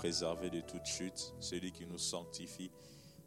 [0.00, 2.70] préserver de toute chute, celui qui nous sanctifie.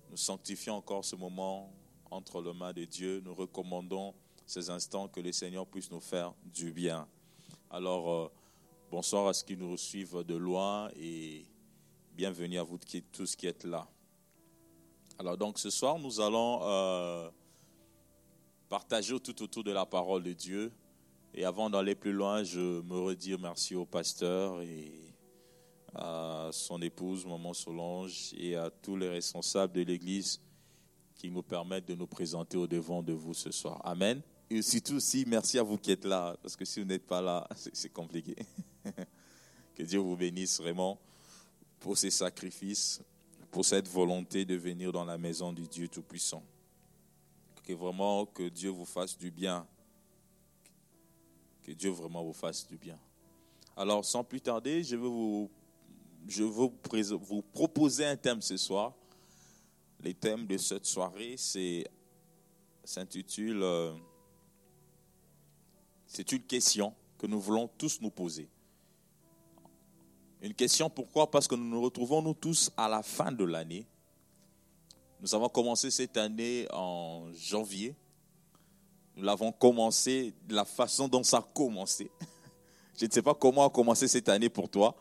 [0.10, 1.72] Nous sanctifions encore ce moment
[2.10, 3.22] entre les mains de Dieu.
[3.24, 4.16] Nous recommandons
[4.48, 7.08] ces instants que le Seigneur puisse nous faire du bien.
[7.70, 8.32] Alors, euh,
[8.90, 11.46] bonsoir à ceux qui nous suivent de loin et
[12.16, 12.80] bienvenue à vous
[13.12, 13.88] tous qui êtes là.
[15.20, 17.30] Alors, donc, ce soir, nous allons euh,
[18.68, 20.74] partager tout autour de la parole de Dieu.
[21.36, 25.13] Et avant d'aller plus loin, je me redire merci au pasteur et
[25.96, 30.40] à son épouse, Maman Solange, et à tous les responsables de l'Église
[31.16, 33.80] qui nous permettent de nous présenter au devant de vous ce soir.
[33.84, 34.22] Amen.
[34.50, 37.22] Et surtout aussi, merci à vous qui êtes là, parce que si vous n'êtes pas
[37.22, 38.36] là, c'est compliqué.
[39.76, 41.00] que Dieu vous bénisse vraiment
[41.80, 43.02] pour ces sacrifices,
[43.52, 46.44] pour cette volonté de venir dans la maison du Dieu Tout-Puissant.
[47.64, 49.66] Que vraiment, que Dieu vous fasse du bien.
[51.62, 53.00] Que Dieu vraiment vous fasse du bien.
[53.76, 55.50] Alors, sans plus tarder, je veux vous,
[56.28, 56.70] je veux
[57.16, 58.94] vous proposer un thème ce soir.
[60.00, 61.36] Le thème de cette soirée,
[62.86, 63.94] s'intitule euh,
[66.14, 68.48] c'est une question que nous voulons tous nous poser.
[70.42, 71.32] Une question pourquoi?
[71.32, 73.88] Parce que nous nous retrouvons nous tous à la fin de l'année.
[75.22, 77.96] Nous avons commencé cette année en janvier.
[79.16, 82.12] Nous l'avons commencé de la façon dont ça a commencé.
[83.00, 84.96] Je ne sais pas comment a commencé cette année pour toi,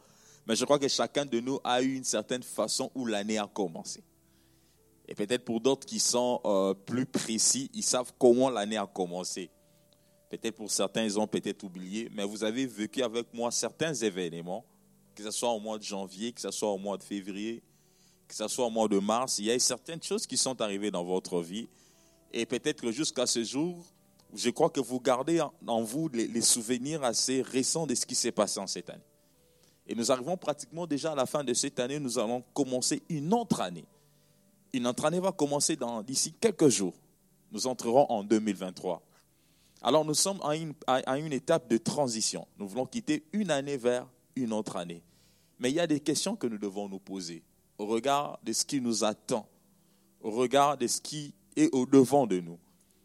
[0.47, 3.47] mais je crois que chacun de nous a eu une certaine façon où l'année a
[3.47, 4.03] commencé.
[5.09, 9.51] Et peut-être pour d'autres qui sont euh, plus précis, ils savent comment l'année a commencé.
[10.31, 14.65] Peut-être pour certains, ils ont peut-être oublié, mais vous avez vécu avec moi certains événements,
[15.15, 17.63] que ce soit au mois de janvier, que ce soit au mois de février,
[18.27, 19.39] que ce soit au mois de mars.
[19.39, 21.69] Il y a certaines choses qui sont arrivées dans votre vie.
[22.33, 23.85] Et peut-être que jusqu'à ce jour,
[24.35, 28.33] je crois que vous gardez en vous les, souvenirs assez récents de ce qui s'est
[28.33, 29.05] passé en cette année.
[29.93, 33.35] Et nous arrivons pratiquement déjà à la fin de cette année, nous allons commencer une
[33.35, 33.85] autre année.
[34.73, 35.77] Une autre année va commencer
[36.07, 36.95] d'ici quelques jours.
[37.51, 39.03] Nous entrerons en 2023.
[39.83, 40.57] Alors nous sommes à
[41.19, 42.49] une, étape de transition.
[42.57, 45.03] Nous voulons quitter une année vers une autre année.
[45.59, 47.43] Mais il y a des questions que nous devons nous poser
[47.77, 49.47] au regard de ce qui nous attend,
[50.23, 52.59] au regard de ce qui est au devant de nous.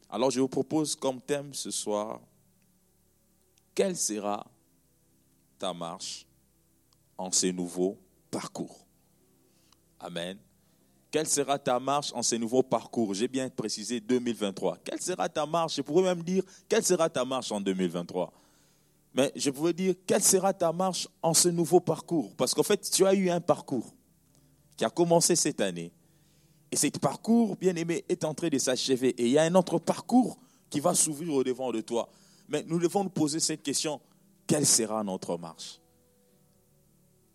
[0.09, 2.21] Alors je vous propose comme thème ce soir,
[3.75, 4.47] quelle sera
[5.59, 6.26] ta marche
[7.17, 7.97] en ces nouveaux
[8.31, 8.87] parcours
[9.99, 10.37] Amen.
[11.09, 13.13] Quelle sera ta marche en ces nouveaux parcours?
[13.13, 14.77] J'ai bien précisé 2023.
[14.83, 15.75] Quelle sera ta marche?
[15.75, 18.31] Je pourrais même dire, quelle sera ta marche en 2023
[19.13, 22.35] Mais je pourrais dire, quelle sera ta marche en ce nouveau parcours?
[22.35, 23.93] Parce qu'en fait, tu as eu un parcours
[24.75, 25.91] qui a commencé cette année.
[26.71, 29.09] Et ce parcours, bien aimé, est en train de s'achever.
[29.17, 30.37] Et il y a un autre parcours
[30.69, 32.09] qui va s'ouvrir au devant de toi.
[32.49, 34.01] Mais nous devons nous poser cette question,
[34.45, 35.79] quelle sera notre marche?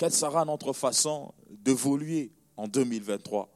[0.02, 3.48] Quelle sera notre façon d'évoluer en 2023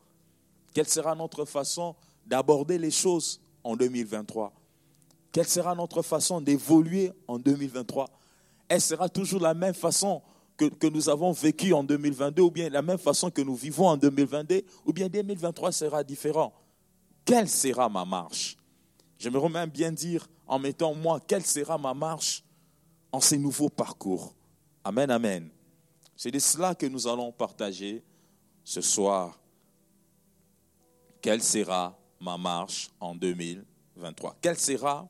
[0.73, 4.53] quelle sera notre façon d'aborder les choses en 2023
[5.33, 8.09] Quelle sera notre façon d'évoluer en 2023
[8.69, 10.23] Elle sera toujours la même façon
[10.57, 13.97] que, nous avons vécu en 2022 ou bien la même façon que nous vivons en
[13.97, 16.55] 2022 ou bien 2023 sera différent.
[17.25, 18.57] Quelle sera ma marche?
[19.19, 22.45] J'aimerais même bien dire en mettant moi, quelle sera ma marche
[23.11, 24.33] en ces nouveaux parcours.
[24.85, 25.51] Amen, amen.
[26.17, 28.03] C'est de cela que nous allons partager
[28.65, 29.39] ce soir
[31.21, 35.09] quelle sera ma marche en 2023 Quelle sera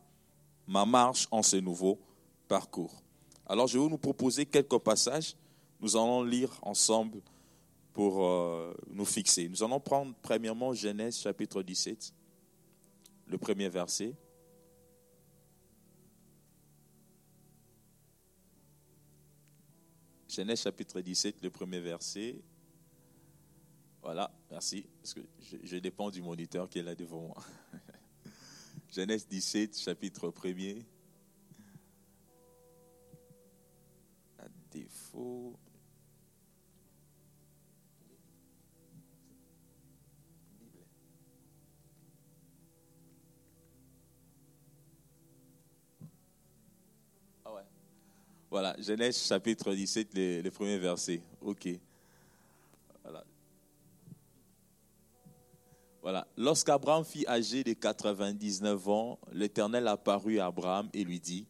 [0.66, 2.00] ma marche en ce nouveau
[2.48, 3.02] parcours?
[3.46, 5.36] Alors je vais nous proposer quelques passages.
[5.78, 7.20] Nous allons lire ensemble
[7.92, 9.48] pour euh, nous fixer.
[9.48, 12.12] Nous allons prendre premièrement Genèse chapitre 17,
[13.26, 14.14] le premier verset.
[20.36, 22.36] Genèse chapitre 17, le premier verset.
[24.02, 25.20] Voilà, merci, parce que
[25.62, 27.42] je, dépends du moniteur qui est là devant moi.
[28.94, 30.84] Genèse 17, chapitre 1er.
[34.38, 35.58] À défaut.
[48.50, 51.22] Voilà, Genèse chapitre 17, les, les premiers versets.
[51.40, 51.68] Ok.
[56.06, 56.24] Voilà.
[56.36, 61.48] Lorsqu'Abraham fit âgé de 99 ans, l'Éternel apparut à Abraham et lui dit,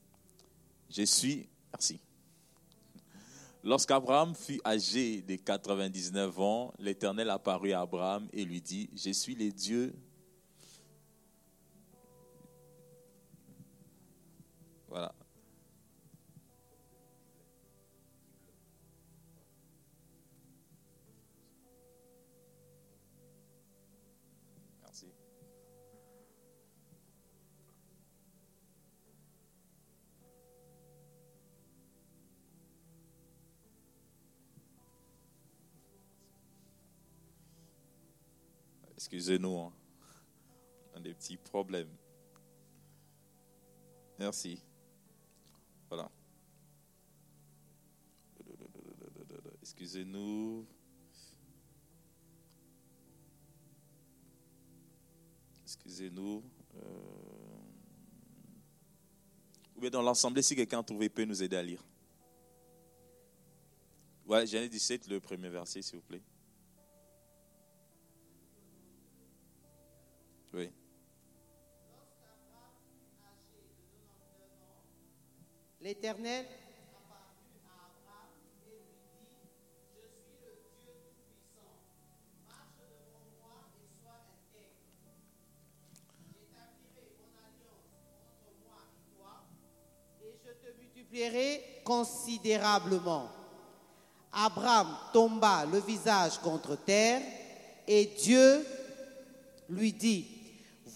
[0.88, 2.00] je suis, merci.
[3.62, 9.34] Lorsqu'Abraham fut âgé de 99 ans, l'Éternel apparut à Abraham et lui dit, je suis
[9.34, 9.93] le Dieu.
[39.06, 39.73] Excusez-nous, hein.
[40.93, 41.94] on a des petits problèmes.
[44.19, 44.61] Merci.
[45.88, 46.11] Voilà.
[49.62, 50.67] Excusez-nous.
[55.62, 56.43] Excusez-nous.
[56.75, 56.81] Euh...
[59.76, 61.85] Ou bien dans l'ensemble, si quelqu'un trouvé peut nous aider à lire.
[64.26, 66.23] Ouais, Genèse 17, le premier verset, s'il vous plaît.
[70.56, 70.70] Oui.
[75.82, 76.47] L'Éternel
[90.79, 93.29] multiplierai considérablement.
[94.32, 97.20] Abraham tomba le visage contre terre
[97.87, 98.67] et Dieu
[99.69, 100.35] lui dit,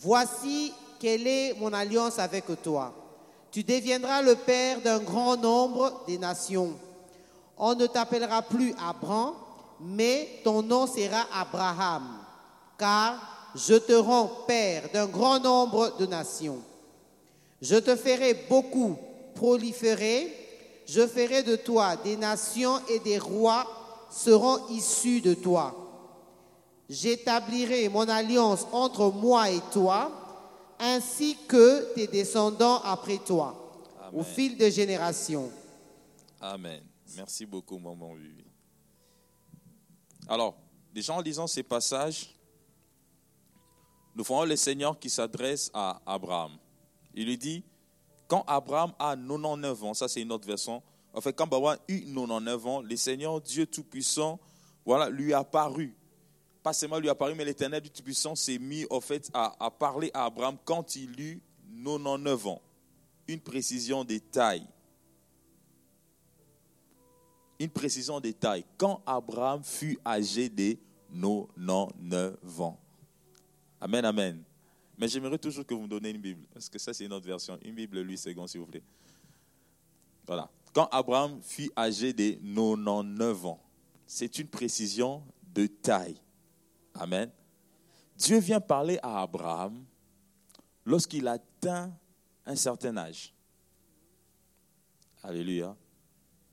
[0.01, 2.93] voici quelle est mon alliance avec toi.
[3.51, 6.75] Tu deviendras le père d'un grand nombre des nations.
[7.57, 9.35] On ne t'appellera plus Abraham,
[9.81, 12.19] mais ton nom sera Abraham,
[12.79, 16.61] car je te rends père d'un grand nombre de nations.
[17.61, 18.97] Je te ferai beaucoup
[19.35, 20.35] proliférer,
[20.87, 23.67] je ferai de toi des nations et des rois
[24.11, 25.80] seront issus de toi.
[26.91, 30.11] J'établirai mon alliance entre moi et toi,
[30.77, 33.81] ainsi que tes descendants après toi,
[34.13, 35.53] au fil des générations.
[36.41, 36.83] Amen.
[37.15, 38.43] Merci beaucoup, maman Vivi.
[40.27, 40.57] Alors,
[40.93, 42.35] déjà en lisant ces passages,
[44.17, 46.59] nous voyons le Seigneur qui s'adresse à Abraham.
[47.15, 47.63] Il lui dit,
[48.27, 50.83] quand Abraham a 99 ans, ça c'est une autre version,
[51.15, 54.41] en fait, quand Abraham a eu 99 ans, le Seigneur Dieu Tout-Puissant
[54.85, 55.95] voilà, lui a apparu.
[56.63, 60.11] Pas seulement lui a apparu, mais l'Éternel du Tout-Puissant s'est mis en fait, à, parler
[60.13, 61.41] à Abraham quand il eut
[61.85, 62.63] 99 ans.
[63.29, 64.67] Une précision des tailles.
[67.59, 68.65] Une précision des tailles.
[68.77, 70.77] Quand Abraham fut âgé de
[71.13, 72.79] 99 ans.
[73.81, 74.43] Amen, amen.
[74.99, 77.27] Mais j'aimerais toujours que vous me donniez une Bible, parce que ça, c'est une autre
[77.27, 77.59] version.
[77.65, 78.83] Une Bible, lui, second, s'il vous plaît.
[80.27, 80.51] Voilà.
[80.75, 83.61] Quand Abraham fut âgé de 99 ans,
[84.07, 85.23] c'est une précision
[85.55, 86.17] de taille.
[86.95, 87.31] Amen.
[88.17, 89.85] Dieu vient parler à Abraham
[90.85, 91.93] lorsqu'il atteint
[92.45, 93.33] un certain âge.
[95.23, 95.77] Alléluia.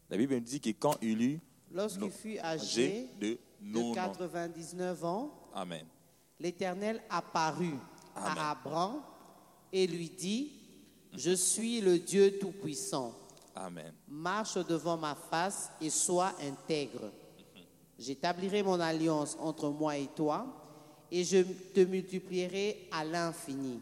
[0.10, 1.42] La Bible me dit que quand il eut.
[1.72, 5.86] Lorsqu'il fut âgé, de, de 99 ans, Amen.
[6.40, 7.76] l'Éternel apparut
[8.16, 9.02] à Abraham
[9.74, 10.54] et lui dit,
[11.14, 13.14] je suis le Dieu Tout-Puissant.
[13.56, 13.94] Amen.
[14.08, 17.12] Marche devant ma face et sois intègre.
[18.00, 20.46] J'établirai mon alliance entre moi et toi
[21.12, 21.42] et je
[21.74, 23.80] te multiplierai à l'infini.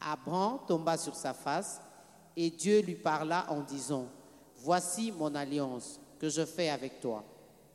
[0.00, 1.80] Abraham tomba sur sa face
[2.36, 4.06] et Dieu lui parla en disant,
[4.58, 7.24] Voici mon alliance que je fais avec toi.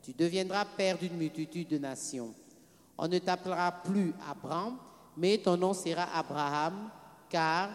[0.04, 2.34] Tu deviendras père d'une multitude de nations.
[2.98, 4.78] On ne t'appellera plus Abraham,
[5.16, 6.90] mais ton nom sera Abraham,
[7.30, 7.70] car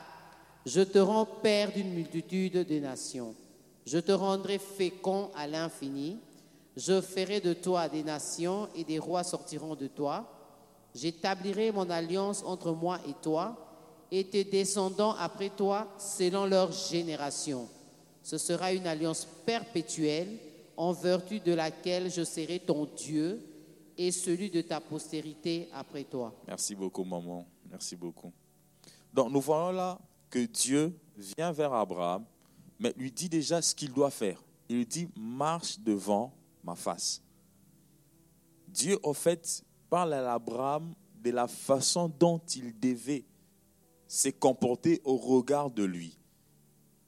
[0.64, 3.34] je te rends père d'une multitude de nations.
[3.86, 6.18] Je te rendrai fécond à l'infini.
[6.76, 10.30] Je ferai de toi des nations et des rois sortiront de toi.
[10.94, 13.56] J'établirai mon alliance entre moi et toi
[14.10, 17.68] et tes descendants après toi selon leur génération.
[18.22, 20.38] Ce sera une alliance perpétuelle
[20.76, 23.40] en vertu de laquelle je serai ton Dieu
[23.96, 26.34] et celui de ta postérité après toi.
[26.46, 27.46] Merci beaucoup, maman.
[27.70, 28.32] Merci beaucoup.
[29.12, 32.24] Donc, nous voyons là que Dieu vient vers Abraham,
[32.78, 34.42] mais lui dit déjà ce qu'il doit faire.
[34.68, 36.34] Il dit, marche devant
[36.66, 37.22] ma face.
[38.68, 43.24] Dieu, en fait, parle à Abraham de la façon dont il devait
[44.06, 46.18] se comporter au regard de lui.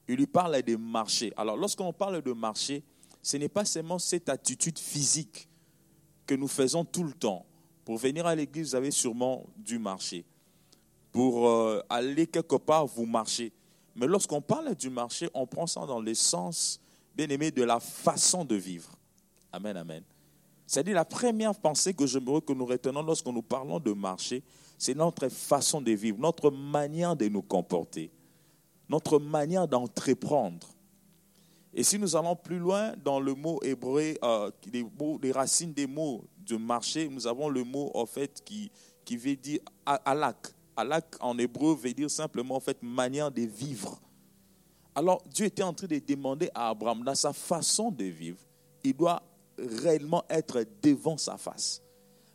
[0.08, 1.32] Il lui parle de marcher.
[1.36, 2.82] Alors, lorsqu'on parle de marcher,
[3.22, 5.48] ce n'est pas seulement cette attitude physique
[6.26, 7.44] que nous faisons tout le temps.
[7.84, 10.24] Pour venir à l'église, vous avez sûrement dû marcher.
[11.12, 13.52] Pour euh, aller quelque part, vous marchez.
[13.94, 16.80] Mais lorsqu'on parle du marché, on prend ça dans le sens,
[17.14, 18.97] bien aimé, de la façon de vivre.
[19.52, 20.02] Amen, amen.
[20.66, 24.42] C'est-à-dire la première pensée que j'aimerais que nous retenons lorsque nous parlons de marché,
[24.76, 28.10] c'est notre façon de vivre, notre manière de nous comporter,
[28.88, 30.68] notre manière d'entreprendre.
[31.72, 36.24] Et si nous allons plus loin dans le mot hébreu, euh, les, racines des mots
[36.38, 38.70] de marché, nous avons le mot en fait qui,
[39.04, 40.48] qui veut dire alak.
[40.76, 43.98] Alak en hébreu veut dire simplement en fait manière de vivre.
[44.94, 48.38] Alors Dieu était en train de demander à Abraham, dans sa façon de vivre,
[48.84, 49.22] il doit
[49.58, 51.82] réellement être devant sa face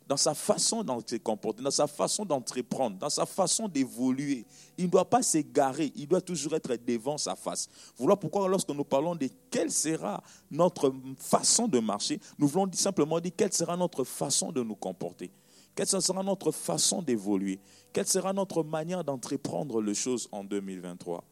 [0.06, 4.44] dans sa façon se comporter, dans sa façon d'entreprendre, dans sa façon d'évoluer.
[4.76, 7.68] Il ne doit pas s'égarer, il doit toujours être devant sa face.
[7.96, 13.18] Voilà pourquoi lorsque nous parlons de quelle sera notre façon de marcher, nous voulons simplement
[13.20, 15.30] dire quelle sera notre façon de nous comporter,
[15.74, 17.58] quelle sera notre façon d'évoluer,
[17.92, 21.24] quelle sera notre manière d'entreprendre les choses en 2023.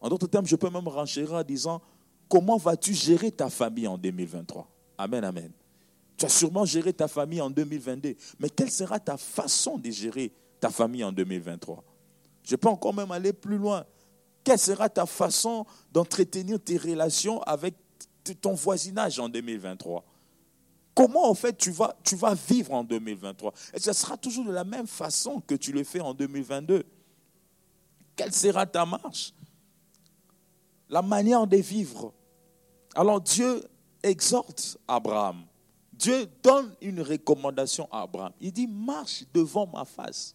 [0.00, 1.80] En d'autres termes, je peux même renchérir en disant,
[2.28, 5.50] comment vas-tu gérer ta famille en 2023 Amen, amen.
[6.16, 8.14] Tu as sûrement géré ta famille en 2022.
[8.38, 11.82] Mais quelle sera ta façon de gérer ta famille en 2023
[12.44, 13.84] Je peux encore même aller plus loin.
[14.44, 17.74] Quelle sera ta façon d'entretenir tes relations avec
[18.40, 20.04] ton voisinage en 2023
[20.94, 24.52] Comment en fait tu vas, tu vas vivre en 2023 Et ce sera toujours de
[24.52, 26.84] la même façon que tu le fais en 2022.
[28.14, 29.32] Quelle sera ta marche?
[30.90, 32.12] La manière de vivre.
[32.94, 33.64] Alors Dieu
[34.02, 35.44] exhorte Abraham
[36.02, 38.32] Dieu donne une recommandation à Abraham.
[38.40, 40.34] Il dit, marche devant ma face.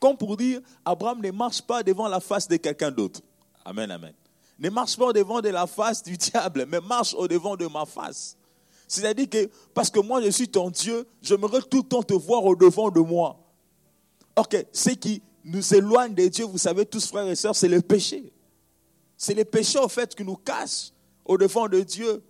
[0.00, 3.20] Comme pour dire, Abraham ne marche pas devant la face de quelqu'un d'autre.
[3.62, 4.14] Amen, amen.
[4.58, 7.84] Ne marche pas devant de la face du diable, mais marche au devant de ma
[7.84, 8.38] face.
[8.88, 12.44] C'est-à-dire que, parce que moi je suis ton Dieu, j'aimerais tout le temps te voir
[12.44, 13.38] au devant de moi.
[14.36, 17.82] Ok, ce qui nous éloigne de Dieu, vous savez tous frères et sœurs, c'est le
[17.82, 18.32] péché.
[19.16, 20.92] C'est le péché au fait qui nous casse
[21.24, 22.22] au devant de Dieu.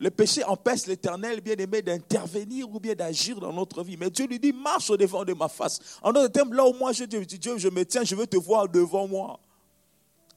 [0.00, 3.98] Le péché empêche l'éternel, bien aimé, d'intervenir ou bien d'agir dans notre vie.
[3.98, 5.78] Mais Dieu lui dit, marche au devant de ma face.
[6.02, 8.38] En d'autres termes, là où moi je dis, Dieu, je me tiens, je veux te
[8.38, 9.38] voir devant moi.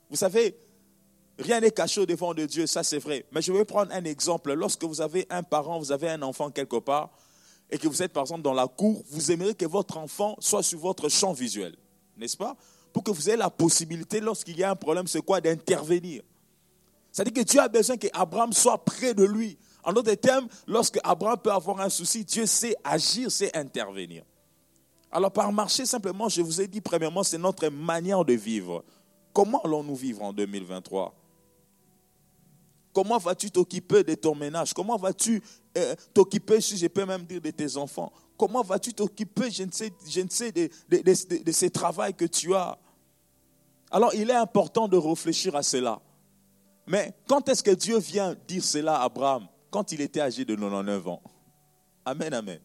[0.09, 0.57] Vous savez,
[1.39, 3.25] rien n'est caché au devant de Dieu, ça c'est vrai.
[3.31, 4.51] Mais je vais prendre un exemple.
[4.51, 7.11] Lorsque vous avez un parent, vous avez un enfant quelque part,
[7.71, 10.61] et que vous êtes par exemple dans la cour, vous aimeriez que votre enfant soit
[10.61, 11.77] sur votre champ visuel,
[12.17, 12.57] n'est-ce pas?
[12.91, 16.21] Pour que vous ayez la possibilité, lorsqu'il y a un problème, c'est quoi D'intervenir.
[17.13, 19.55] C'est-à-dire que Dieu a besoin qu'Abraham soit près de lui.
[19.83, 24.23] En d'autres termes, lorsque Abraham peut avoir un souci, Dieu sait agir, sait intervenir.
[25.11, 28.83] Alors par marcher simplement, je vous ai dit premièrement, c'est notre manière de vivre.
[29.31, 31.13] Comment allons-nous vivre en 2023
[32.91, 34.73] Comment vas-tu t'occuper de ton ménage?
[34.73, 35.41] Comment vas-tu
[35.77, 38.11] euh, t'occuper, si je peux même dire, de tes enfants?
[38.37, 42.11] Comment vas-tu t'occuper, je ne sais, je ne sais de, de, de, de ces travaux
[42.17, 42.75] que tu as?
[43.91, 46.01] Alors il est important de réfléchir à cela.
[46.87, 50.55] Mais quand est-ce que Dieu vient dire cela à Abraham Quand il était âgé de
[50.55, 51.21] 99 ans?
[52.05, 52.59] Amen, amen.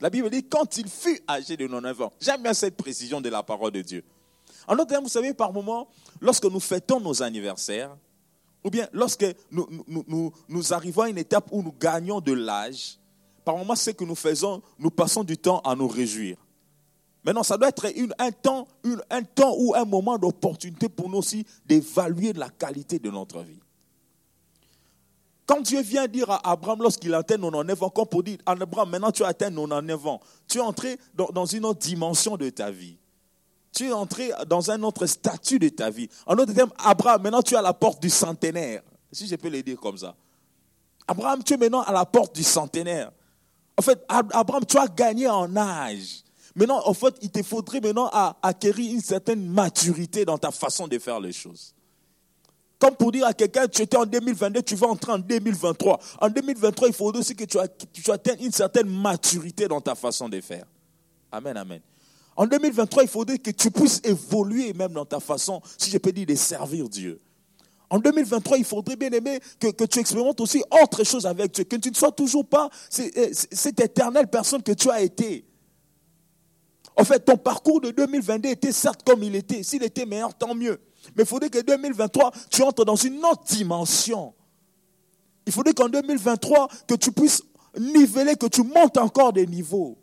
[0.00, 2.12] La Bible dit quand il fut âgé de 99 ans.
[2.20, 4.02] J'aime bien cette précision de la parole de Dieu.
[4.66, 5.88] En d'autres termes, vous savez, par moment,
[6.20, 7.96] lorsque nous fêtons nos anniversaires,
[8.64, 12.98] ou bien lorsque nous, nous, nous, arrivons à une étape où nous gagnons de l'âge,
[13.44, 16.36] par moment, ce que nous faisons, nous passons du temps à nous réjouir.
[17.24, 17.86] Maintenant, ça doit être
[18.18, 18.66] un, temps,
[19.10, 23.60] un temps ou un moment d'opportunité pour nous aussi d'évaluer la qualité de notre vie.
[25.44, 29.10] Quand Dieu vient dire à Abraham lorsqu'il atteint 99 ans, comme pour dire, Abraham, maintenant
[29.10, 32.96] tu as atteint 99 ans, tu es entré dans, une autre dimension de ta vie.
[33.72, 36.08] Tu es entré dans un autre statut de ta vie.
[36.24, 38.82] En d'autres termes, Abraham, maintenant tu es à la porte du centenaire.
[39.12, 40.14] Si je peux le dire comme ça.
[41.06, 43.10] Abraham, tu es maintenant à la porte du centenaire.
[43.76, 46.22] En fait, Abraham, tu as gagné en âge.
[46.60, 48.10] Maintenant, en fait, il te faudrait maintenant
[48.42, 51.74] acquérir une certaine maturité dans ta façon de faire les choses.
[52.78, 55.98] Comme pour dire à quelqu'un, tu étais en 2022, tu vas entrer en 2023.
[56.20, 60.38] En 2023, il faudrait aussi que tu, atteignes une certaine maturité dans ta façon de
[60.42, 60.66] faire.
[61.32, 61.80] Amen, amen.
[62.36, 66.12] En 2023, il faudrait que tu puisses évoluer même dans ta façon, si je peux
[66.12, 67.22] dire, de servir Dieu.
[67.88, 71.64] En 2023, il faudrait bien aimer que, que, tu expérimentes aussi autre chose avec Dieu,
[71.64, 75.46] que tu ne sois toujours pas cette éternelle personne que tu as été.
[77.00, 79.62] En fait, ton parcours de 2022 était certes comme il était.
[79.62, 80.78] S'il était meilleur, tant mieux.
[81.16, 84.34] Mais il faudrait que 2023, tu entres dans une autre dimension.
[85.46, 87.42] Il faudrait qu'en 2023, que tu puisses
[87.78, 89.96] niveler, que tu montes encore des niveaux.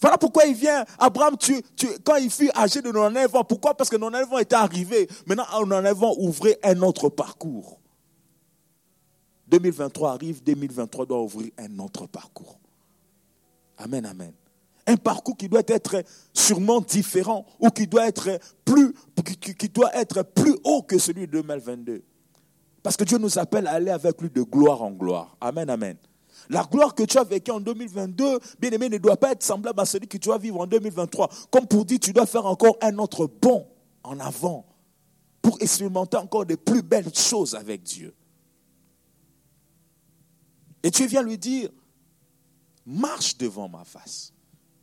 [0.00, 1.60] Voilà pourquoi il vient, Abraham, tu,
[2.04, 3.74] quand il fut âgé de 99 ans, pourquoi?
[3.76, 5.08] Parce que 99 ans était arrivé.
[5.26, 7.80] Maintenant, 99 ans ouvrait un autre parcours.
[9.48, 12.60] 2023 arrive, 2023 doit ouvrir un autre parcours.
[13.78, 14.32] Amen, amen
[14.86, 18.94] un parcours qui doit être sûrement différent ou qui doit être plus,
[20.64, 22.02] haut que celui de 2022.
[22.82, 25.36] Parce que Dieu nous appelle à aller avec lui de gloire en gloire.
[25.40, 25.96] Amen, amen.
[26.48, 29.80] La gloire que tu as vécue en 2022, bien aimé, ne doit pas être semblable
[29.80, 31.30] à celui que tu vas vivre en 2023.
[31.50, 33.68] Comme pour dire, tu dois faire encore un autre bond
[34.02, 34.66] en avant
[35.40, 38.14] pour expérimenter encore de plus belles choses avec Dieu.
[40.82, 41.70] Et tu viens lui dire,
[42.84, 44.31] marche devant ma face.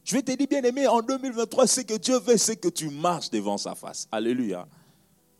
[0.09, 2.89] Je vais te dire, bien aimé, en 2023, ce que Dieu veut, c'est que tu
[2.89, 4.07] marches devant sa face.
[4.11, 4.67] Alléluia.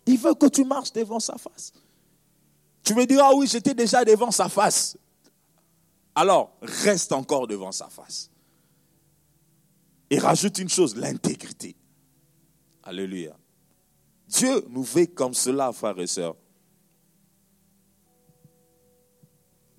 [0.06, 1.74] Il veut que tu marches devant sa face.
[2.84, 4.96] Tu me diras, ah oui, j'étais déjà devant sa face.
[6.14, 8.30] Alors, reste encore devant sa face.
[10.08, 11.76] Et rajoute une chose, l'intégrité.
[12.84, 13.36] Alléluia.
[14.28, 16.36] Dieu nous veut comme cela, frères et sœurs.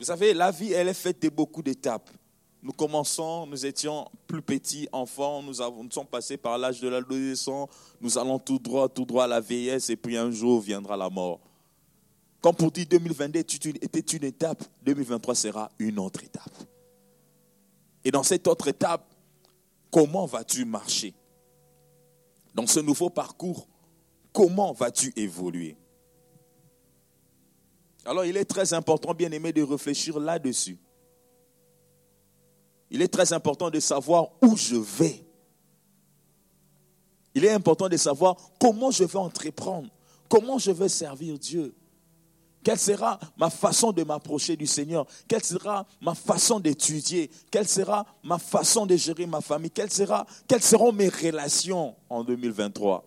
[0.01, 2.11] Vous savez, la vie, elle est faite de beaucoup d'étapes.
[2.61, 6.89] Nous commençons, nous étions plus petits, enfants, nous, avons, nous sommes passés par l'âge de
[6.89, 7.69] l'adolescence,
[8.01, 11.11] nous allons tout droit, tout droit à la vieillesse, et puis un jour viendra la
[11.11, 11.41] mort.
[12.41, 13.41] Comme pour dire 2022
[13.83, 16.53] était une étape, 2023 sera une autre étape.
[18.05, 19.05] Et dans cette autre étape,
[19.91, 21.13] comment vas-tu marcher?
[22.55, 23.67] Dans ce nouveau parcours,
[24.33, 25.77] comment vas-tu évoluer?
[28.05, 30.79] Alors il est très important, bien aimé, de réfléchir là-dessus.
[32.91, 35.25] Il est très important de savoir où je vais.
[37.35, 39.89] Il est important de savoir comment je vais entreprendre,
[40.29, 41.75] comment je vais servir Dieu.
[42.63, 45.07] Quelle sera ma façon de m'approcher du Seigneur?
[45.29, 47.31] Quelle sera ma façon d'étudier?
[47.51, 49.71] Quelle sera ma façon de gérer ma famille?
[49.71, 53.05] Quelle sera, Quelles seront mes relations en 2023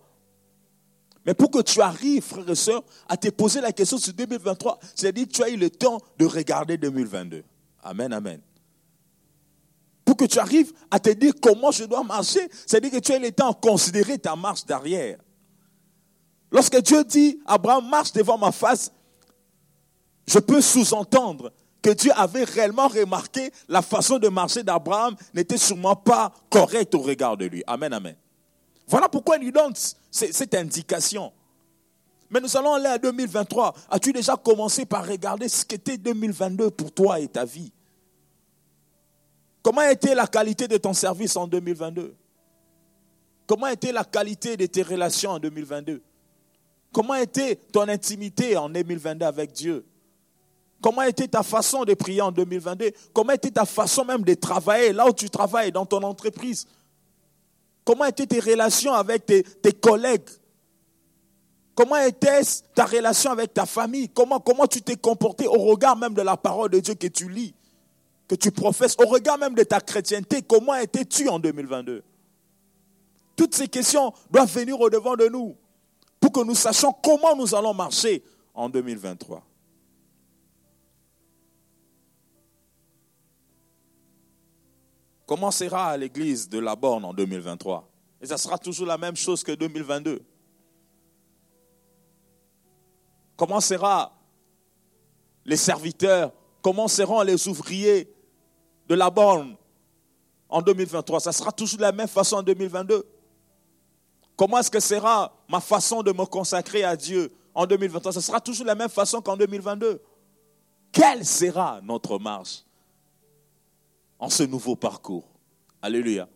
[1.24, 4.80] Mais pour que tu arrives, frères et sœurs, à te poser la question sur 2023,
[4.96, 7.44] c'est-à-dire que tu as eu le temps de regarder 2022.
[7.84, 8.40] Amen, amen.
[10.04, 13.16] Pour que tu arrives à te dire comment je dois marcher, c'est-à-dire que tu as
[13.16, 15.18] eu le temps de considérer ta marche derrière.
[16.50, 18.92] Lorsque Dieu dit, Abraham, marche devant ma face,
[20.26, 25.96] je peux sous-entendre que Dieu avait réellement remarqué la façon de marcher d'Abraham n'était sûrement
[25.96, 27.62] pas correcte au regard de lui.
[27.66, 28.16] Amen, amen.
[28.86, 29.74] Voilà pourquoi il lui donne
[30.10, 31.32] cette indication.
[32.30, 33.74] Mais nous allons aller à 2023.
[33.90, 37.70] As-tu déjà commencé par regarder ce qu'était 2022 pour toi et ta vie?
[39.64, 42.14] Comment été la qualité de ton service en 2022
[43.46, 46.02] Comment été la qualité de tes relations en 2022
[46.92, 49.86] Comment été ton intimité en 2022 avec Dieu?
[50.82, 54.92] Comment était ta façon de prier en 2022 Comment était ta façon même de travailler
[54.92, 56.66] là où tu travailles, dans ton entreprise?
[57.86, 60.28] Comment étaient tes relations avec tes, collègues?
[61.74, 62.42] Comment était
[62.74, 64.10] ta relation avec ta famille?
[64.10, 67.30] Comment, comment tu t'es comporté au regard même de la parole de Dieu que tu
[67.30, 67.54] lis,
[68.28, 72.02] que tu professes, au regard même de ta chrétienté Comment étais-tu en 2022
[73.36, 75.56] Toutes ces questions doivent venir au devant de nous
[76.20, 78.22] pour que nous sachions comment nous allons marcher
[78.54, 79.44] en 2023.
[85.26, 87.88] Comment sera l'église de la borne en 2023
[88.20, 90.22] Et ça sera toujours la même chose que 2022.
[93.36, 94.12] Comment sera
[95.44, 96.32] les serviteurs?
[96.62, 98.13] Comment seront les ouvriers?
[98.88, 99.56] De la borne
[100.48, 103.06] en 2023 Ça sera toujours de la même façon en 2022.
[104.36, 108.40] Comment est-ce que sera ma façon de me consacrer à Dieu en 2023 Ça sera
[108.40, 110.02] toujours de la même façon qu'en 2022.
[110.92, 112.64] Quelle sera notre marche
[114.18, 115.28] en ce nouveau parcours?
[115.82, 116.28] Alléluia.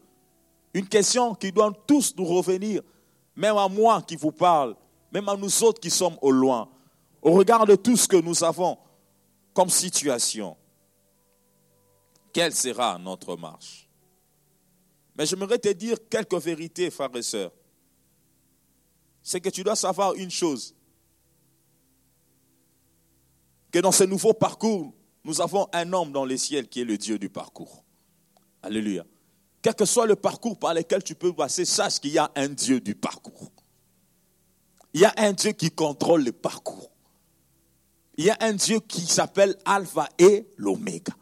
[0.75, 2.83] Une question qui doit tous nous revenir,
[3.35, 4.77] même à moi qui vous parle,
[5.13, 6.69] même à nous autres qui sommes au loin,
[7.23, 8.77] au regard de tout ce que nous avons
[9.55, 10.57] comme situation.
[12.33, 13.89] Quelle sera notre marche?
[15.17, 17.53] Mais j'aimerais te dire quelques vérités, frères et sœurs.
[19.23, 20.75] C'est que tu dois savoir une chose,
[23.71, 26.97] que dans ce nouveau parcours, nous avons un homme dans les ciels qui est le
[26.97, 27.85] Dieu du parcours.
[28.63, 29.05] Alléluia.
[29.61, 32.49] Quel que soit le parcours par lequel tu peux passer, sache qu'il y a un
[32.49, 33.53] Dieu du parcours.
[34.95, 36.91] Il y a un Dieu qui contrôle le parcours.
[38.17, 41.13] Il y a un Dieu qui s'appelle Alpha et l'Oméga.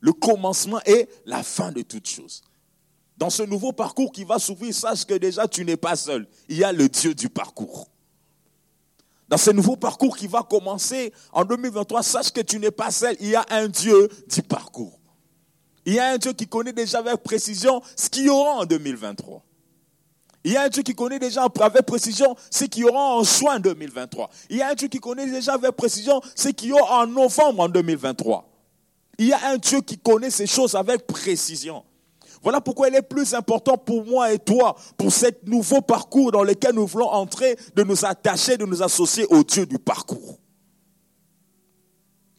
[0.00, 2.42] Le commencement et la fin de toutes choses.
[3.16, 6.26] Dans ce nouveau parcours qui va s'ouvrir, sache que déjà tu n'es pas seul.
[6.48, 7.88] Il y a le Dieu du parcours
[9.28, 13.16] dans ce nouveau parcours qui va commencer en 2023, sache que tu n'es pas seul.
[13.20, 15.00] Il y a un Dieu du parcours.
[15.84, 18.64] Il y a un Dieu qui connaît déjà avec précision ce qu'il y aura en
[18.64, 19.42] 2023.
[20.44, 23.24] Il y a un Dieu qui connaît déjà avec précision ce qu'il y aura en
[23.24, 24.30] juin 2023.
[24.50, 27.06] Il y a un Dieu qui connaît déjà avec précision ce qu'il y aura en
[27.08, 28.48] novembre en 2023.
[29.18, 31.84] Il y a un Dieu qui connaît ces choses avec précision.
[32.42, 36.44] Voilà pourquoi il est plus important pour moi et toi, pour ce nouveau parcours dans
[36.44, 40.38] lequel nous voulons entrer, de nous attacher, de nous associer au Dieu du parcours.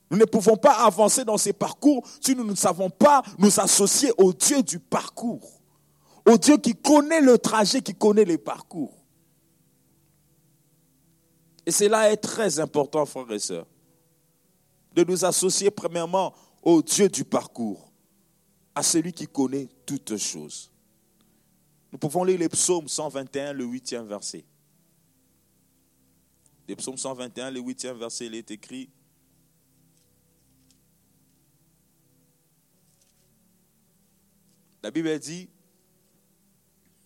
[0.10, 4.12] Nous ne pouvons pas avancer dans ces parcours si nous ne savons pas nous associer
[4.18, 5.60] au Dieu du parcours,
[6.26, 8.94] au Dieu qui connaît le trajet, qui connaît les parcours.
[11.66, 13.68] Et cela est très important, frères et sœurs,
[14.94, 16.34] de nous associer premièrement
[16.68, 17.90] au Dieu du parcours
[18.76, 20.70] à celui qui connaît toutes choses.
[21.94, 24.44] Nous pouvons lire les psaumes 121, le 8e verset.
[26.68, 28.90] Les psaumes 121, le 8e verset, il est écrit
[34.84, 35.50] La Bible dit,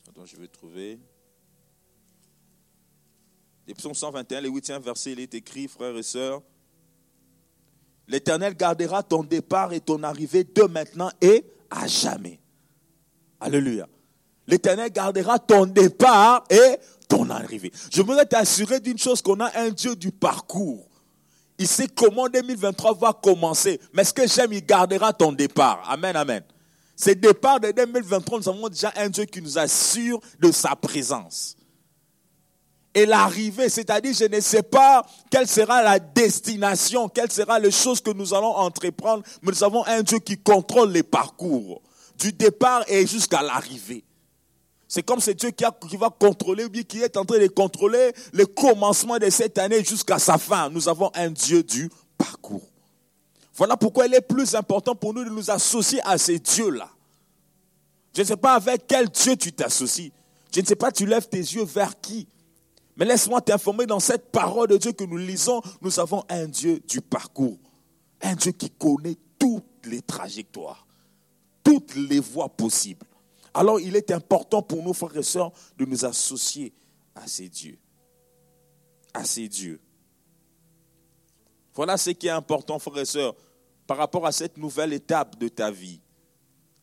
[0.10, 1.00] attends, je vais trouver.
[3.67, 6.41] Les psaumes 121, le 8e verset, il est écrit, frères et sœurs,
[8.12, 12.41] L'Éternel gardera ton départ et ton arrivée de maintenant et à jamais.
[13.39, 13.88] Alléluia.
[14.47, 17.71] L'Éternel gardera ton départ et ton arrivée.
[17.89, 20.89] Je voudrais t'assurer d'une chose qu'on a un Dieu du parcours.
[21.58, 23.80] Il sait comment 2023 va commencer.
[23.93, 25.82] Mais ce que j'aime, il gardera ton départ.
[25.89, 26.43] Amen, amen.
[26.97, 31.56] Ce départ de 2023, nous avons déjà un Dieu qui nous assure de sa présence
[32.93, 38.01] et l'arrivée, c'est-à-dire je ne sais pas quelle sera la destination, quelle sera les choses
[38.01, 41.82] que nous allons entreprendre, mais nous avons un Dieu qui contrôle les parcours,
[42.17, 44.04] du départ et jusqu'à l'arrivée.
[44.88, 47.47] C'est comme ce Dieu qui, qui, va contrôler, ou bien qui est en train de
[47.47, 50.69] contrôler le commencement de cette année jusqu'à sa fin.
[50.69, 52.67] Nous avons un Dieu du parcours.
[53.56, 56.89] Voilà pourquoi il est plus important pour nous de nous associer à ces dieux-là.
[58.13, 60.12] Je ne sais pas avec quel Dieu tu t'associes.
[60.54, 62.27] Je ne sais pas, tu lèves tes yeux vers qui?
[63.02, 66.80] Mais laisse-moi t'informer, dans cette parole de Dieu que nous lisons, nous avons un Dieu
[66.88, 67.58] du parcours.
[68.22, 70.86] Un Dieu qui connaît toutes les trajectoires,
[71.64, 73.08] toutes les voies possibles.
[73.56, 76.76] Alors il est important pour nous, frères et sœurs, de nous associer
[77.16, 77.80] à ces dieux.
[79.16, 79.82] À ces dieux.
[81.74, 83.34] Voilà ce qui est important, frères et sœurs,
[83.88, 86.02] par rapport à cette nouvelle étape de ta vie.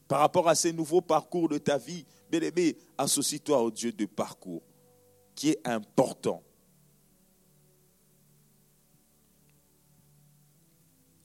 [0.08, 4.04] Par rapport à ces nouveaux parcours de ta vie, bien aimé, associe-toi au Dieu de
[4.04, 4.62] parcours
[5.38, 6.42] qui est important.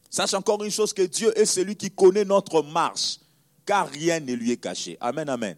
[0.08, 3.20] Sache encore une chose que Dieu est celui qui connaît notre marche,
[3.66, 4.98] car rien ne lui est caché.
[5.02, 5.58] Amen, amen.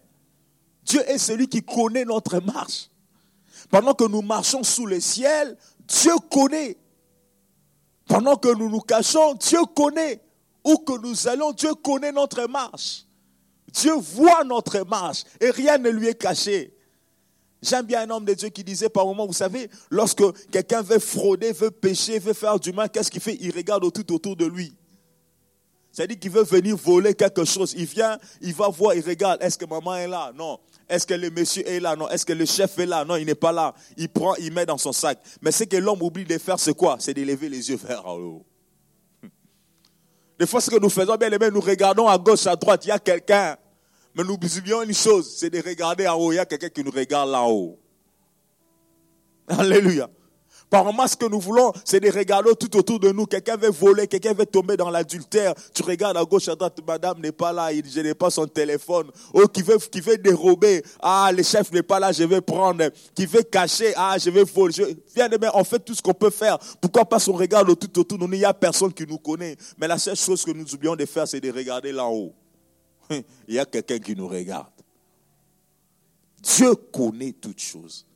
[0.84, 2.88] Dieu est celui qui connaît notre marche.
[3.68, 6.78] Pendant que nous marchons sous le ciel, Dieu connaît.
[8.06, 10.22] Pendant que nous nous cachons, Dieu connaît.
[10.64, 13.04] Où que nous allons, Dieu connaît notre marche.
[13.70, 16.75] Dieu voit notre marche et rien ne lui est caché.
[17.68, 21.00] J'aime bien un homme de Dieu qui disait par moment, vous savez, lorsque quelqu'un veut
[21.00, 23.36] frauder, veut pécher, veut faire du mal, qu'est-ce qu'il fait?
[23.40, 24.72] Il regarde tout autour de lui.
[25.90, 27.74] C'est-à-dire qu'il veut venir voler quelque chose.
[27.76, 30.30] Il vient, il va voir, il regarde, est-ce que maman est là?
[30.36, 30.60] Non.
[30.88, 31.96] Est-ce que le monsieur est là?
[31.96, 32.08] Non.
[32.08, 33.04] Est-ce que le chef est là?
[33.04, 33.74] Non, il n'est pas là.
[33.96, 35.18] Il prend, il met dans son sac.
[35.42, 36.98] Mais ce que l'homme oublie de faire, c'est quoi?
[37.00, 38.46] C'est de lever les yeux vers en haut.
[40.38, 42.88] Des fois, ce que nous faisons, bien aimé, nous regardons à gauche, à droite, il
[42.88, 43.56] y a quelqu'un.
[44.16, 46.32] Mais nous oublions une chose, c'est de regarder en haut.
[46.32, 47.78] Il y a quelqu'un qui nous regarde là-haut.
[49.46, 50.08] Alléluia.
[50.70, 53.26] Par moment, ce que nous voulons, c'est de regarder tout autour de nous.
[53.26, 55.54] Quelqu'un veut voler, quelqu'un veut tomber dans l'adultère.
[55.74, 59.10] Tu regardes à gauche, à droite, madame n'est pas là, je n'ai pas son téléphone.
[59.34, 60.82] Oh, qui veut, qui veut dérober.
[61.00, 62.88] Ah, le chef n'est pas là, je vais prendre.
[63.14, 63.92] Qui veut cacher.
[63.96, 64.72] Ah, je vais voler.
[64.72, 64.82] Je...
[65.14, 66.58] Viens demain, on fait tout ce qu'on peut faire.
[66.80, 69.56] Pourquoi pas on regarde tout autour de nous, il n'y a personne qui nous connaît.
[69.78, 72.34] Mais la seule chose que nous oublions de faire, c'est de regarder là-haut.
[73.48, 74.72] il y a quelqu'un qui nous regarde.
[76.40, 78.06] Dieu connaît toutes choses.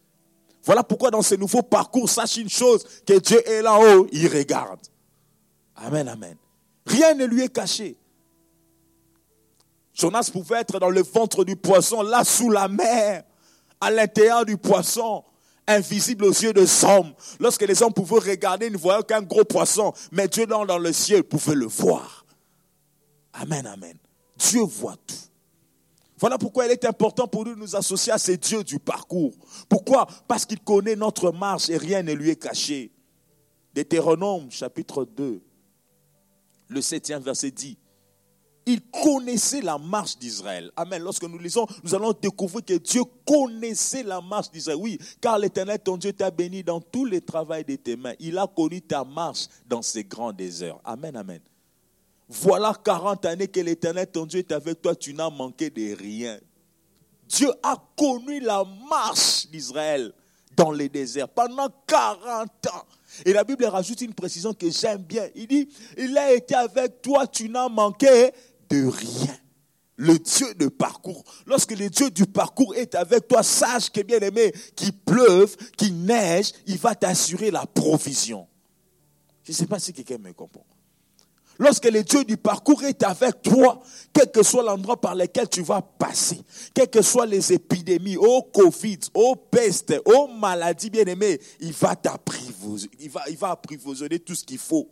[0.65, 4.81] Voilà pourquoi dans ce nouveau parcours, sache une chose, que Dieu est là-haut, il regarde.
[5.77, 6.37] Amen, amen.
[6.87, 7.97] Rien ne lui est caché.
[9.95, 13.25] Jonas pouvait être dans le ventre du poisson, là sous la mer,
[13.81, 15.25] à l'intérieur du poisson,
[15.67, 17.13] invisible aux yeux des hommes.
[17.39, 20.79] Lorsque les hommes pouvaient regarder, ils ne voyaient qu'un gros poisson, mais Dieu dans, dans
[20.79, 22.25] le ciel pouvait le voir.
[23.33, 23.97] Amen, amen.
[24.49, 25.15] Dieu voit tout.
[26.19, 29.33] Voilà pourquoi il est important pour nous de nous associer à ces dieux du parcours.
[29.69, 30.07] Pourquoi?
[30.29, 32.91] Parce qu'il connaît notre marche et rien ne lui est caché.
[33.75, 35.41] Deutéronome chapitre 2,
[36.69, 37.79] le septième verset dit,
[38.67, 40.71] il connaissait la marche d'Israël.
[40.77, 41.03] Amen.
[41.03, 44.79] Lorsque nous lisons, nous allons découvrir que Dieu connaissait la marche d'Israël.
[44.81, 48.15] Oui, car l'Éternel, ton Dieu, t'a béni dans tous les travaux de tes mains.
[48.19, 50.79] Il a connu ta marche dans ces grands déserts.
[50.85, 51.41] Amen, amen.
[52.33, 56.39] Voilà 40 années que l'Éternel, ton Dieu, est avec toi, tu n'as manqué de rien.
[57.27, 60.13] Dieu a connu la marche d'Israël
[60.57, 62.85] dans les déserts pendant 40 ans.
[63.25, 65.27] Et la Bible rajoute une précision que j'aime bien.
[65.35, 68.31] Il dit, il a été avec toi, tu n'as manqué
[68.69, 69.37] de rien.
[69.97, 71.25] Le Dieu de parcours.
[71.47, 76.05] Lorsque le Dieu du parcours est avec toi, sache que bien aimé, qu'il pleuve, qu'il
[76.05, 78.47] neige, il va t'assurer la provision.
[79.43, 80.65] Je ne sais pas si quelqu'un me comprend.
[81.61, 83.83] Lorsque le Dieu du parcours est avec toi,
[84.15, 86.41] quel que soit l'endroit par lequel tu vas passer,
[86.73, 91.95] quelles que soient les épidémies, au Covid, au peste, aux maladies bien aimées, il va
[91.95, 94.89] t'apprivoiser, il va, il va apprivoiser tout ce qu'il faut.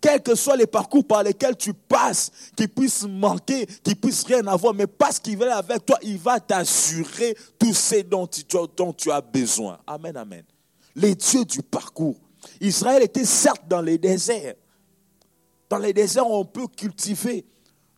[0.00, 4.46] quels que soient les parcours par lesquels tu passes, qui puissent manquer, qui puissent rien
[4.46, 8.42] avoir, mais parce qu'il va avec toi, il va t'assurer tout ce dont tu,
[8.78, 9.78] dont tu as besoin.
[9.86, 10.44] Amen, amen.
[10.96, 12.16] Les dieux du parcours.
[12.62, 14.54] Israël était certes dans les déserts.
[15.72, 17.46] Dans les déserts, on peut cultiver.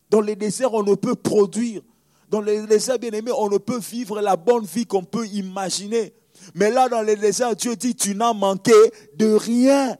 [0.09, 1.81] Dans les déserts, on ne peut produire.
[2.29, 6.13] Dans les déserts, bien aimés, on ne peut vivre la bonne vie qu'on peut imaginer.
[6.53, 8.71] Mais là, dans les déserts, Dieu dit, tu n'as manqué
[9.17, 9.97] de rien.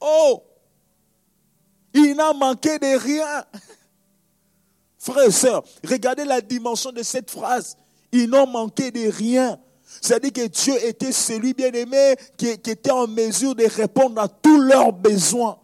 [0.00, 0.40] Oh,
[1.94, 3.44] il n'a manqué de rien.
[4.96, 7.76] Frères et sœurs, regardez la dimension de cette phrase.
[8.12, 9.58] Ils n'ont manqué de rien.
[10.00, 14.92] C'est-à-dire que Dieu était celui bien-aimé qui, était en mesure de répondre à tous leurs
[14.92, 15.58] besoins.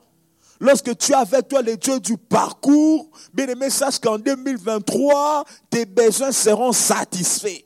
[0.60, 6.32] Lorsque tu as avec toi les dieux du parcours, bien-aimé, sache qu'en 2023, tes besoins
[6.32, 7.64] seront satisfaits.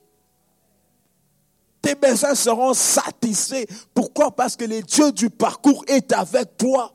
[1.83, 3.65] Tes besoins seront satisfaits.
[3.95, 4.35] Pourquoi?
[4.35, 6.93] Parce que le Dieu du parcours est avec toi.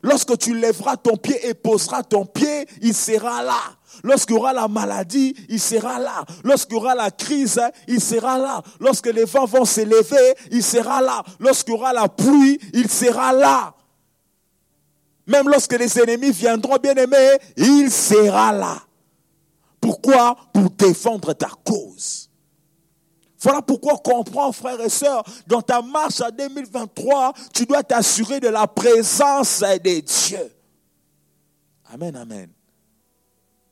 [0.00, 3.60] Lorsque tu lèveras ton pied et poseras ton pied, il sera là.
[4.04, 6.24] Lorsqu'il y aura la maladie, il sera là.
[6.44, 8.62] Lorsqu'il y aura la crise, il sera là.
[8.78, 11.24] Lorsque les vents vont s'élever, il sera là.
[11.40, 13.74] Lorsqu'il y aura la pluie, il sera là.
[15.28, 18.82] Même lorsque les ennemis viendront, bien aimés, il sera là.
[19.78, 20.36] Pourquoi?
[20.52, 22.30] Pour défendre ta cause.
[23.40, 28.48] Voilà pourquoi comprends, frères et sœurs, dans ta marche en 2023, tu dois t'assurer de
[28.48, 30.50] la présence de Dieu.
[31.92, 32.50] Amen, amen.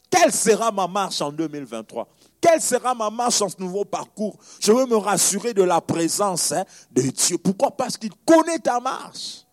[0.09, 2.07] Quelle sera ma marche en 2023
[2.41, 4.39] Quelle sera ma marche en ce nouveau parcours?
[4.61, 7.39] Je veux me rassurer de la présence hein, de Dieu.
[7.39, 7.71] Pourquoi?
[7.71, 9.46] Parce qu'il connaît ta marche.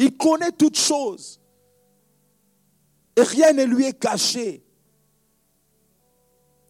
[0.00, 1.38] Il connaît toutes choses.
[3.14, 4.64] Et rien ne lui est caché.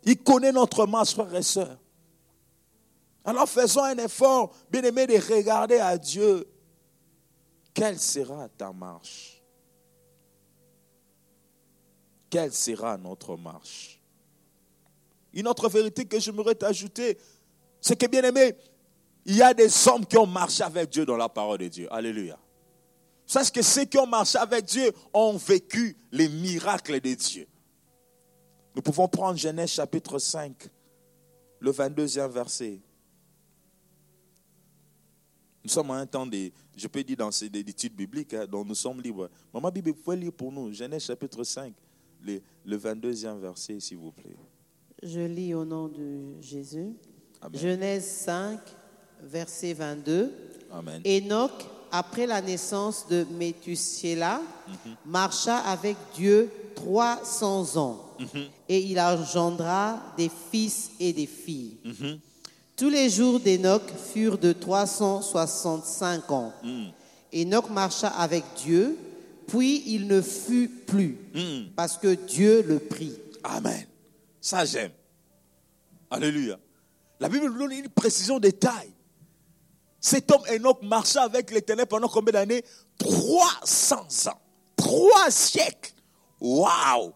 [0.03, 1.79] Il connaît notre marche, frères et sœurs.
[3.25, 6.45] Alors faisons un effort, bien aimé, de regarder à Dieu.
[7.73, 9.41] Quelle sera ta marche?
[12.31, 14.01] Quelle sera notre marche?
[15.33, 17.17] Une autre vérité que j'aimerais t'ajouter,
[17.81, 18.57] c'est que, bien aimé,
[19.25, 21.87] il y a des hommes qui ont marché avec Dieu dans la parole de Dieu.
[21.93, 22.37] Alléluia.
[23.31, 27.47] Sache que ceux qui ont marché avec Dieu ont vécu les miracles de Dieu.
[28.75, 30.69] Nous pouvons prendre Genèse chapitre 5,
[31.61, 32.81] le 22e verset.
[35.63, 38.65] Nous sommes en un temps de, je peux dire dans ces études bibliques, hein, dont
[38.65, 39.31] nous sommes libres.
[39.55, 41.73] Maman Bible, vous pouvez lire pour nous Genèse chapitre 5,
[42.25, 44.35] le, 22e verset, s'il vous plaît.
[45.05, 46.97] Je lis au nom de Jésus.
[47.55, 48.59] Genèse 5,
[49.23, 50.33] verset 22.
[50.73, 51.01] Amen.
[51.07, 54.97] Enoch, après la naissance de Métusséla, mhm.
[55.07, 58.11] marcha avec Dieu 300 ans
[58.69, 61.77] et il engendra des fils et des filles.
[62.77, 66.53] Tous les jours d'Enoch furent de 365 ans.
[67.35, 68.97] Enoch marcha avec Dieu,
[69.47, 71.19] puis il ne fut plus,
[71.77, 73.17] parce que Dieu le prit.
[73.43, 73.87] Amen.
[74.41, 74.93] Ça j'aime.
[76.11, 76.59] Alléluia.
[77.21, 78.91] La Bible nous donne une précision de taille.
[80.01, 82.65] Cet homme Enoch marcha avec l'Éternel pendant combien d'années?
[82.99, 84.41] 300 ans.
[84.75, 85.93] Trois siècles.
[86.41, 87.13] Waouh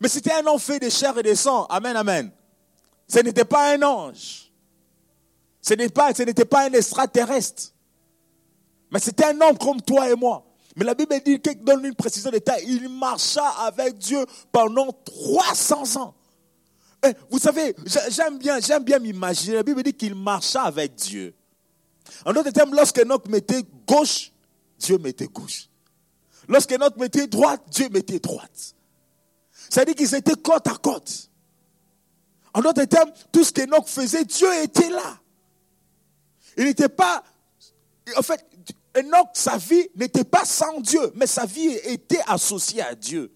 [0.00, 1.64] Mais c'était un homme fait de chair et de sang.
[1.66, 2.30] Amen, amen.
[3.08, 4.52] Ce n'était pas un ange.
[5.60, 7.64] Ce n'était pas, un extraterrestre.
[8.92, 10.46] Mais c'était un homme comme toi et moi.
[10.76, 12.60] Mais la Bible dit donne une précision d'état.
[12.60, 16.14] Il marcha avec Dieu pendant 300 ans.
[17.28, 17.74] Vous savez,
[18.10, 19.56] j'aime bien, j'aime bien m'imaginer.
[19.56, 21.34] La Bible dit qu'il marcha avec Dieu.
[22.24, 24.32] En d'autres termes, lorsque Enoch mettait gauche,
[24.78, 25.68] Dieu mettait gauche.
[26.48, 28.74] Lorsque notre mettait droite, Dieu mettait droite.
[29.68, 31.30] C'est-à-dire qu'ils étaient côte à côte.
[32.52, 35.20] En d'autres termes, tout ce qu'Enoch faisait, Dieu était là.
[36.56, 37.22] Il n'était pas.
[38.16, 38.44] En fait,
[38.96, 43.32] Enoch, sa vie n'était pas sans Dieu, mais sa vie était associée à Dieu.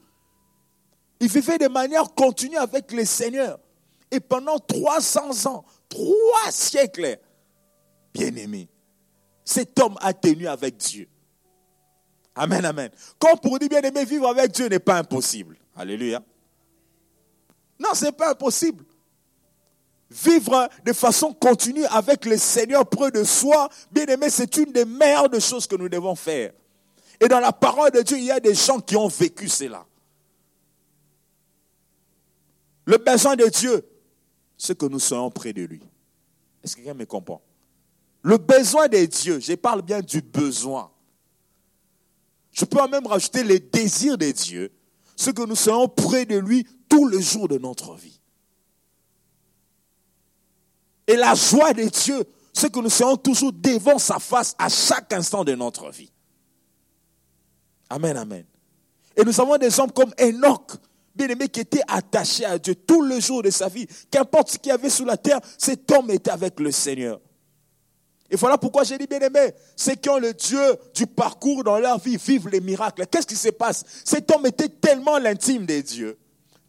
[1.20, 3.60] Il vivait de manière continue avec le Seigneur.
[4.10, 7.18] Et pendant 300 ans, trois siècles,
[8.14, 8.68] bien aimé,
[9.44, 11.08] cet homme a tenu avec Dieu.
[12.34, 12.90] Amen, amen.
[13.18, 15.58] Comme pour dire bien aimé, vivre avec Dieu n'est pas impossible.
[15.76, 16.22] Alléluia.
[17.78, 18.84] Non, ce n'est pas impossible.
[20.10, 24.84] Vivre de façon continue avec le Seigneur près de soi, bien aimé, c'est une des
[24.84, 26.52] meilleures choses que nous devons faire.
[27.20, 29.84] Et dans la parole de Dieu, il y a des gens qui ont vécu cela.
[32.84, 33.84] Le besoin de Dieu,
[34.56, 35.80] c'est que nous soyons près de lui.
[36.62, 37.40] Est-ce que quelqu'un me comprend?
[38.24, 40.90] Le besoin de Dieu, je parle bien du besoin.
[42.52, 44.72] Je peux même rajouter les désirs de Dieu,
[45.14, 48.18] ce que nous soyons près de lui tous les jours de notre vie.
[51.06, 55.12] Et la joie de Dieu, c'est que nous serons toujours devant sa face à chaque
[55.12, 56.10] instant de notre vie.
[57.90, 58.46] Amen, amen.
[59.14, 60.72] Et nous avons des hommes comme Enoch,
[61.14, 63.86] bien-aimé, qui était attaché à Dieu tout le jour de sa vie.
[64.10, 67.20] Qu'importe ce qu'il y avait sur la terre, cet homme était avec le Seigneur.
[68.30, 70.60] Et voilà pourquoi j'ai dit, bien-aimé, ceux qui ont le Dieu
[70.94, 73.06] du parcours dans leur vie vivent les miracles.
[73.06, 73.84] Qu'est-ce qui se passe?
[74.04, 76.18] Cet homme était tellement l'intime des dieux,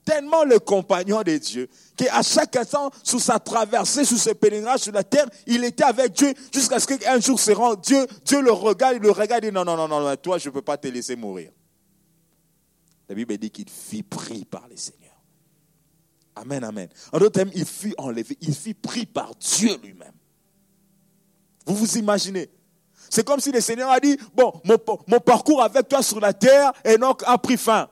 [0.04, 4.92] tellement le compagnon des dieux, qu'à chaque instant, sous sa traversée, sous ses pèlerinages sur
[4.92, 7.82] la terre, il était avec Dieu jusqu'à ce qu'un jour se rende.
[7.82, 10.50] Dieu, Dieu le regarde, il le regarde et dit, non, non, non, non, toi, je
[10.50, 11.52] ne peux pas te laisser mourir.
[13.08, 15.14] La Bible dit qu'il fut pris par le Seigneur.
[16.36, 16.90] Amen, amen.
[17.14, 20.12] En d'autres termes, il fut enlevé, il fut pris par Dieu lui-même.
[21.66, 22.50] Vous vous imaginez
[23.10, 24.54] C'est comme si le Seigneur a dit, bon,
[25.08, 26.72] mon, parcours avec toi sur la terre,
[27.26, 27.90] a pris fin.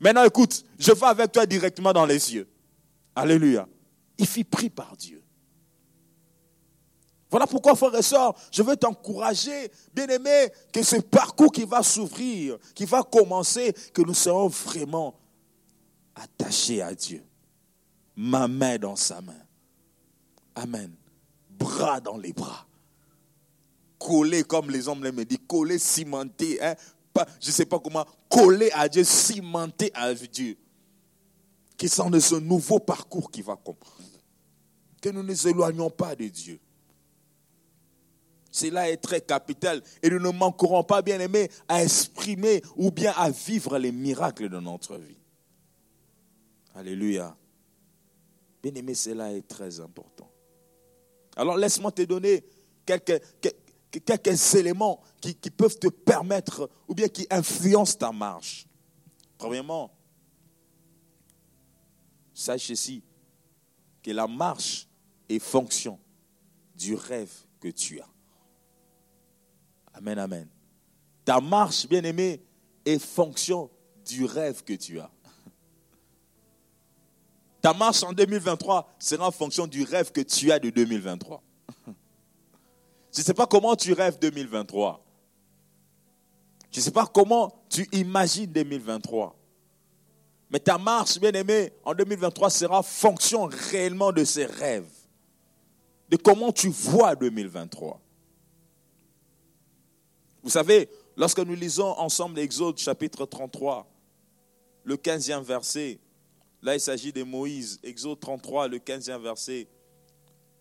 [0.00, 2.48] Maintenant, écoute, je vais avec toi directement dans les cieux.
[3.14, 3.66] Alléluia.
[4.16, 5.22] Il fut pris par Dieu.
[7.30, 12.56] Voilà pourquoi, frère et soeur, je veux t'encourager, bien-aimé, que ce parcours qui va s'ouvrir,
[12.74, 15.14] qui va commencer, que nous serons vraiment
[16.14, 17.22] attachés à Dieu.
[18.16, 19.42] Ma main dans sa main.
[20.54, 20.92] Amen.
[21.50, 22.67] Bras dans les bras.
[23.98, 26.62] Collé, comme les hommes me disent, collé, cimenté.
[26.62, 26.74] Hein?
[27.40, 30.56] je ne sais pas comment, collé à Dieu, cimenté à Dieu.
[31.76, 33.96] Qui sont de ce nouveau parcours qui va comprendre.
[35.00, 36.58] Que nous ne nous éloignons pas de Dieu.
[38.50, 43.12] Cela est très capital et nous ne manquerons pas, bien aimés, à exprimer ou bien
[43.12, 45.18] à vivre les miracles de notre vie.
[46.74, 47.36] Alléluia.
[48.62, 50.28] Bien aimé, cela est très important.
[51.36, 52.44] Alors laisse-moi te donner
[52.84, 53.22] quelques,
[54.54, 58.66] éléments qui, peuvent te permettre ou bien qui influencent ta marche.
[59.36, 59.90] Premièrement,
[62.34, 63.02] sache ici
[64.02, 64.88] que la marche
[65.28, 65.98] est fonction
[66.74, 68.08] du rêve que tu as.
[69.94, 70.48] Amen, amen.
[71.24, 72.42] Ta marche, bien aimé,
[72.84, 73.70] est fonction
[74.04, 75.10] du rêve que tu as.
[77.60, 81.42] Ta marche en 2023 sera en fonction du rêve que tu as de 2023.
[83.18, 85.04] Je ne sais pas comment tu rêves 2023.
[86.70, 89.36] Je ne sais pas comment tu imagines 2023.
[90.50, 94.88] Mais ta marche, bien aimé, en 2023 sera fonction réellement de ces rêves.
[96.08, 98.00] De comment tu vois 2023.
[100.44, 103.84] Vous savez, lorsque nous lisons ensemble l'Exode chapitre 33,
[104.84, 105.98] le 15e verset,
[106.62, 109.66] là il s'agit de Moïse, Exode 33, le 15e verset,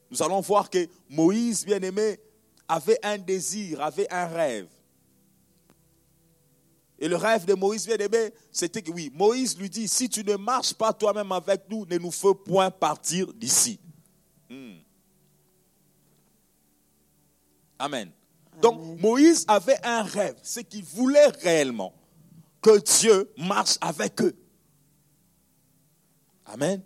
[0.09, 2.19] nous allons voir que Moïse, bien aimé,
[2.67, 4.67] avait un désir, avait un rêve.
[6.99, 10.23] Et le rêve de Moïse, bien aimé, c'était que oui, Moïse lui dit, si tu
[10.23, 13.80] ne marches pas toi-même avec nous, ne nous fais point partir d'ici.
[14.49, 14.77] Hmm.
[17.77, 18.12] Amen.
[18.62, 21.93] Donc Moïse avait un rêve, c'est qu'il voulait réellement
[22.62, 24.36] que Dieu marche avec eux.
[26.47, 26.82] Amen.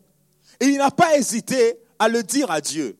[0.60, 2.98] Et il n'a pas hésité à le dire à Dieu.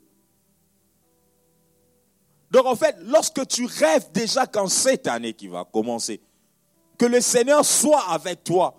[2.52, 6.22] Donc en fait, lorsque tu rêves déjà qu'en cette année qui va commencer,
[6.98, 8.76] que le Seigneur soit avec toi,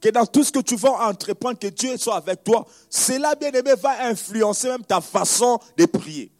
[0.00, 3.50] que dans tout ce que tu vas entreprendre, que Dieu soit avec toi, cela, bien
[3.50, 6.30] aimé, va influencer même ta façon de prier.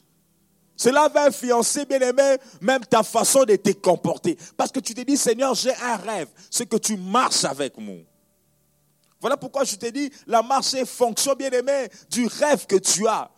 [0.77, 4.39] Cela va influencer, bien aimé, même ta façon de te comporter.
[4.57, 6.29] Parce que tu te dis, Seigneur, j'ai un rêve.
[6.51, 7.97] C'est que tu marches avec moi.
[9.21, 13.09] Voilà pourquoi je te dis, la marche est fonction, bien aimé, du rêve que tu
[13.09, 13.29] as.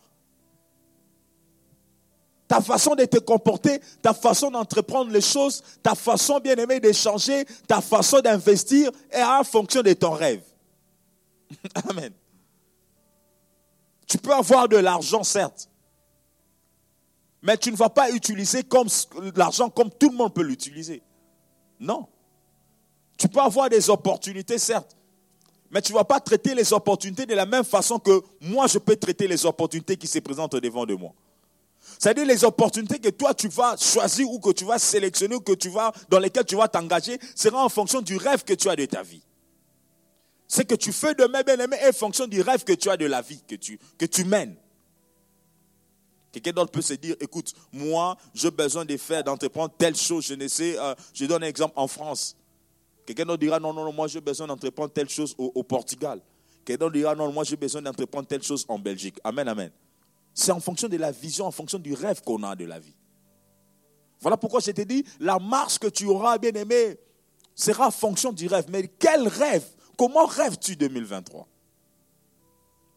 [2.51, 7.45] Ta façon de te comporter, ta façon d'entreprendre les choses, ta façon, bien aimé, d'échanger,
[7.65, 10.43] ta façon d'investir est en fonction de ton rêve.
[11.89, 12.11] Amen.
[14.05, 15.69] Tu peux avoir de l'argent, certes.
[17.41, 18.89] Mais tu ne vas pas utiliser comme
[19.37, 21.01] l'argent comme tout le monde peut l'utiliser.
[21.79, 22.05] Non.
[23.17, 24.97] Tu peux avoir des opportunités, certes.
[25.69, 28.77] Mais tu ne vas pas traiter les opportunités de la même façon que moi, je
[28.77, 31.13] peux traiter les opportunités qui se présentent devant de moi.
[31.99, 35.53] C'est-à-dire les opportunités que toi tu vas choisir ou que tu vas sélectionner ou que
[35.53, 38.75] tu vas, dans lesquelles tu vas t'engager sera en fonction du rêve que tu as
[38.75, 39.21] de ta vie.
[40.47, 42.97] Ce que tu fais demain, bien aimé, est en fonction du rêve que tu as
[42.97, 44.55] de la vie que tu, que tu mènes.
[46.31, 50.25] Quelqu'un d'autre peut se dire, écoute, moi, j'ai besoin de faire, d'entreprendre telle chose.
[50.25, 52.37] Je ne sais, euh, je donne un exemple en France.
[53.05, 56.21] Quelqu'un d'autre dira, non, non, non, moi, j'ai besoin d'entreprendre telle chose au, Portugal.
[56.63, 59.19] Quelqu'un d'autre dira, non, moi, j'ai besoin d'entreprendre telle chose en Belgique.
[59.23, 59.71] Amen, amen.
[60.33, 62.95] C'est en fonction de la vision, en fonction du rêve qu'on a de la vie.
[64.21, 66.97] Voilà pourquoi je t'ai dit, la marche que tu auras, bien aimé,
[67.55, 68.65] sera en fonction du rêve.
[68.69, 69.65] Mais quel rêve?
[69.97, 71.47] Comment rêves-tu 2023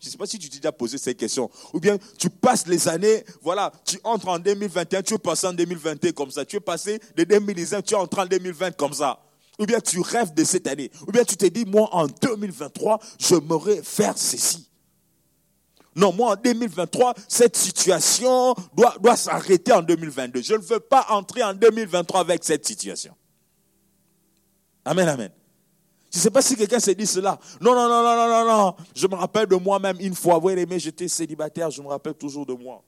[0.01, 1.51] Je ne sais pas si tu t'es déjà posé cette question.
[1.73, 5.53] Ou bien tu passes les années, voilà, tu entres en 2021, tu es passé en
[5.55, 6.45] 2021 comme ça.
[6.45, 9.19] Tu es passé de 2019, tu entres en 2020 comme ça.
[9.59, 10.91] Ou bien tu rêves de cette année.
[11.07, 14.69] Ou bien tu te dis, moi en 2023, je m'aurais faire ceci.
[15.97, 20.43] Non, moi en 2023, cette situation doit, doit s'arrêter en 2022.
[20.43, 23.15] Je ne veux pas entrer en 2023 avec cette situation.
[24.85, 25.31] Amen, amen.
[26.11, 27.39] Je ne sais pas si quelqu'un s'est dit cela.
[27.61, 28.77] Non, non, non, non, non, non, non.
[28.95, 30.39] Je me rappelle de moi-même une fois.
[30.39, 32.85] Vous aimé, j'étais célibataire, je me rappelle toujours de moi.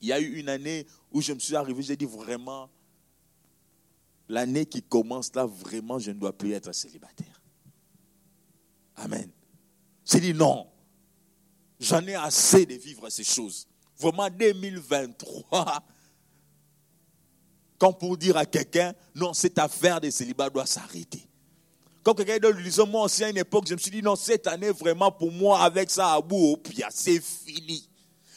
[0.00, 2.68] Il y a eu une année où je me suis arrivé, j'ai dit vraiment,
[4.28, 7.40] l'année qui commence là, vraiment, je ne dois plus être célibataire.
[8.96, 9.30] Amen.
[10.04, 10.66] J'ai dit non.
[11.80, 13.66] J'en ai assez de vivre ces choses.
[13.98, 15.82] Vraiment, 2023,
[17.78, 21.28] quand pour dire à quelqu'un, non, cette affaire de célibat doit s'arrêter.
[22.02, 24.16] Quand quelqu'un d'autre lui disait, moi aussi à une époque, je me suis dit, non,
[24.16, 27.88] cette année, vraiment, pour moi, avec ça à bout au pied, c'est fini.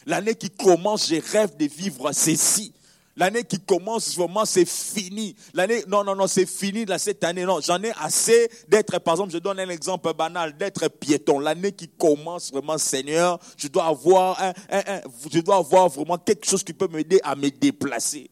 [0.05, 2.73] L'année qui commence, je rêve de vivre ceci.
[3.21, 5.35] L'année qui commence, vraiment, c'est fini.
[5.53, 7.45] L'année, non, non, non, c'est fini là, cette année.
[7.45, 11.37] Non, j'en ai assez d'être, par exemple, je donne un exemple banal, d'être piéton.
[11.37, 14.53] L'année qui commence, vraiment, Seigneur, je dois avoir un,
[15.31, 18.31] je dois avoir vraiment quelque chose qui peut m'aider à me déplacer.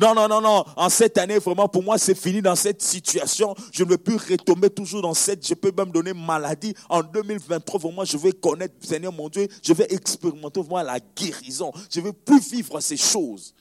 [0.00, 0.64] Non, non, non, non.
[0.76, 3.54] En cette année, vraiment, pour moi, c'est fini dans cette situation.
[3.72, 6.74] Je ne veux plus retomber toujours dans cette, je peux même donner maladie.
[6.88, 11.70] En 2023, vraiment, je vais connaître, Seigneur mon Dieu, je vais expérimenter vraiment la guérison.
[11.90, 13.54] Je ne veux plus vivre ces choses.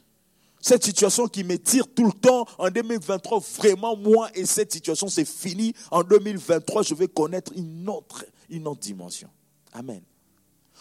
[0.60, 5.10] Cette situation qui me tire tout le temps, en 2023, vraiment, moi et cette situation,
[5.10, 5.76] c'est fini.
[5.92, 9.30] En 2023, je vais connaître une autre, une autre dimension.
[9.72, 10.02] Amen.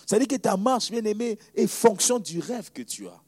[0.07, 3.21] Ça veut dire que ta marche, bien aimé, est fonction du rêve que tu as.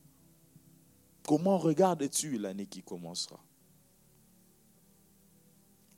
[1.26, 3.40] Comment regardes-tu l'année qui commencera?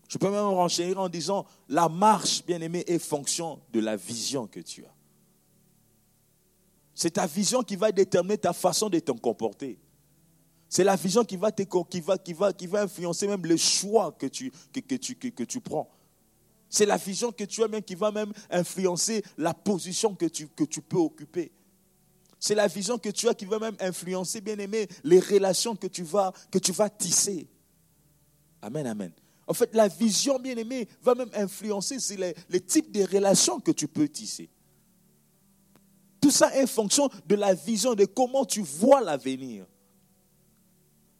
[0.08, 4.46] Je peux même renchérir en disant, la marche, bien aimé, est fonction de la vision
[4.46, 4.94] que tu as.
[6.94, 9.78] C'est ta vision qui va déterminer ta façon de te comporter.
[10.68, 13.58] C'est la vision qui va, te, qui, va, qui, va, qui va influencer même les
[13.58, 14.50] choix que tu,
[15.60, 15.90] prends.
[16.68, 20.82] C'est la vision que tu as même qui va même influencer la position que tu
[20.82, 21.52] peux occuper.
[22.38, 25.86] C'est la vision que tu as qui va même influencer, bien aimé, les relations que
[25.86, 27.46] tu vas, que tu vas tisser.
[28.62, 29.12] Amen, amen.
[29.46, 33.70] En fait, la vision, bien aimé, va même influencer les, les types de relations que
[33.70, 34.50] tu peux tisser.
[36.20, 39.66] Tout ça est fonction de la vision, de comment tu vois l'avenir.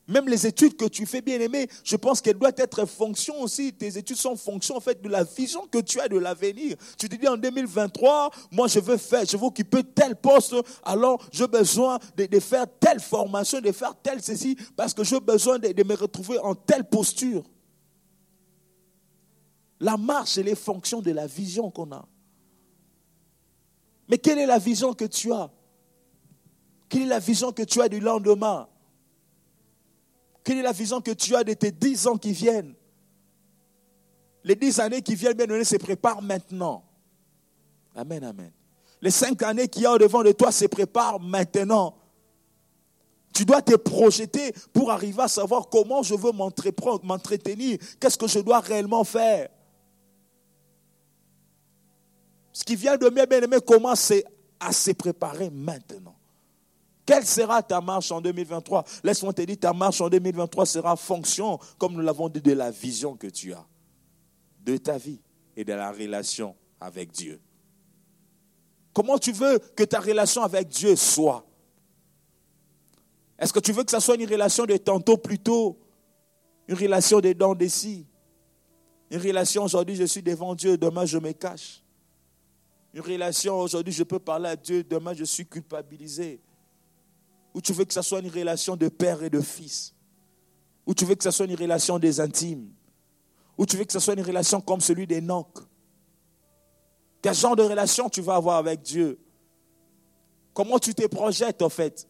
[0.09, 3.73] Même les études que tu fais, bien aimé, je pense qu'elles doivent être fonction aussi.
[3.73, 6.77] Tes études sont fonction en fait de la vision que tu as de l'avenir.
[6.97, 10.55] Tu te dis en 2023, moi je veux faire, je veux occuper tel poste,
[10.85, 15.59] alors j'ai besoin de, faire telle formation, de faire tel ceci, parce que j'ai besoin
[15.59, 17.43] de, de, me retrouver en telle posture.
[19.81, 22.07] La marche, elle est fonction de la vision qu'on a.
[24.09, 25.51] Mais quelle est la vision que tu as?
[26.89, 28.69] Quelle est la vision que tu as du lendemain?
[30.47, 32.73] Quelle est la vision que tu as de tes dix ans qui viennent?
[34.45, 36.85] Les dix années qui viennent, bien se préparent maintenant.
[37.97, 38.53] Amen, amen.
[39.03, 41.99] Les cinq années qui y a devant de toi se préparent maintenant.
[43.35, 48.39] Tu dois te projeter pour arriver à savoir comment je veux m'entretenir, qu'est-ce que je
[48.39, 49.49] dois réellement faire?
[52.53, 54.13] Ce qui vient de mes bien-aimés commence
[54.61, 56.16] à se préparer maintenant.
[57.07, 61.59] Quelle sera ta marche en 2023 Laisse-moi te dire, ta marche en 2023 sera fonction,
[61.79, 63.65] comme nous l'avons dit, de la vision que tu as,
[64.65, 65.21] de ta vie
[65.57, 67.41] et de la relation avec Dieu.
[68.93, 71.47] Comment tu veux que ta relation avec Dieu soit?
[73.39, 75.79] Est-ce que tu veux que ça soit une relation de tantôt plutôt
[76.67, 78.05] Une relation des dents d'ici
[79.11, 81.85] Une relation aujourd'hui, je suis devant Dieu, demain je me cache?
[82.93, 86.41] Une relation aujourd'hui, je peux parler à Dieu, demain je suis culpabilisé?
[87.57, 89.95] Ou tu veux que ce soit une relation de père et de fils.
[90.85, 92.71] Ou tu veux que ce soit une relation des intimes.
[93.57, 95.61] Ou tu veux que ce soit une relation comme celui d'Enoch.
[97.23, 99.19] Quel genre de relation tu vas avoir avec Dieu?
[100.53, 102.07] Comment tu te projettes en fait?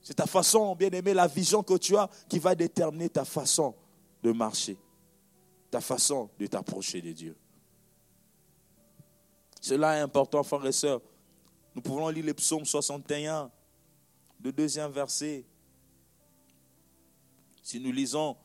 [0.00, 3.74] C'est ta façon, bien aimé, la vision que tu as qui va déterminer ta façon
[4.22, 4.78] de marcher,
[5.70, 7.36] ta façon de t'approcher de Dieu.
[9.60, 11.02] Cela est important, frères et sœurs.
[11.74, 13.50] Nous pouvons lire le psaume 61
[14.42, 15.44] le deuxième verset.
[17.62, 18.36] Si nous lisons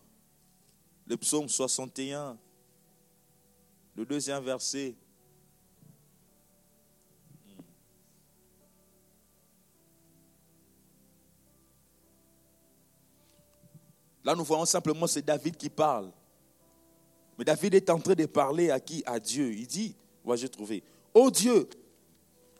[1.05, 2.37] le psaume 61,
[3.95, 4.95] le deuxième verset,
[14.25, 16.09] Là, nous voyons simplement c'est David qui parle.
[17.37, 19.03] Mais David est en train de parler à qui?
[19.05, 19.51] À Dieu.
[19.51, 20.81] Il dit, moi j'ai trouvé,
[21.13, 21.67] Ô Dieu,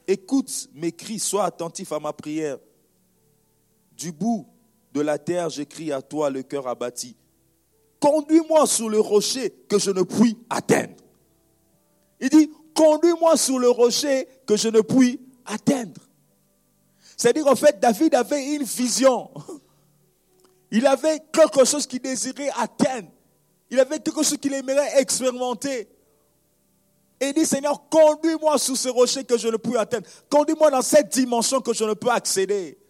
[0.06, 2.58] écoute mes cris, sois attentif à ma prière.
[4.04, 4.46] Du bout
[4.92, 7.16] de la terre, j'écris à toi, le cœur abattu.
[8.02, 10.96] Conduis-moi sur le rocher que je ne puis atteindre.
[12.20, 16.02] Il dit, conduis-moi sur le rocher que je ne puis atteindre.
[17.16, 19.32] C'est-à-dire, en fait, David avait une vision.
[20.72, 23.08] Il avait quelque chose qu'il désirait atteindre.
[23.72, 25.88] Il avait quelque chose qu'il aimerait expérimenter.
[27.22, 30.06] Et il dit, Seigneur, conduis-moi sur ce rocher que je ne peux atteindre.
[30.30, 32.83] Conduis-moi dans cette dimension que je ne peux accéder.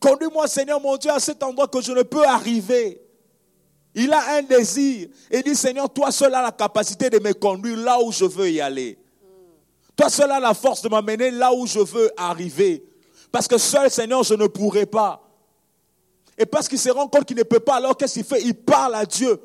[0.00, 3.02] Conduis-moi, Seigneur mon Dieu, à cet endroit que je ne peux arriver.
[3.94, 5.08] Il a un désir.
[5.30, 8.50] Et dit, Seigneur, toi seul as la capacité de me conduire là où je veux
[8.50, 8.98] y aller.
[9.94, 12.82] Toi seul as la force de m'amener là où je veux arriver.
[13.30, 15.22] Parce que seul, Seigneur, je ne pourrai pas.
[16.38, 18.40] Et parce qu'il se rend compte qu'il ne peut pas, alors qu'est-ce qu'il fait?
[18.42, 19.38] Il parle à Dieu.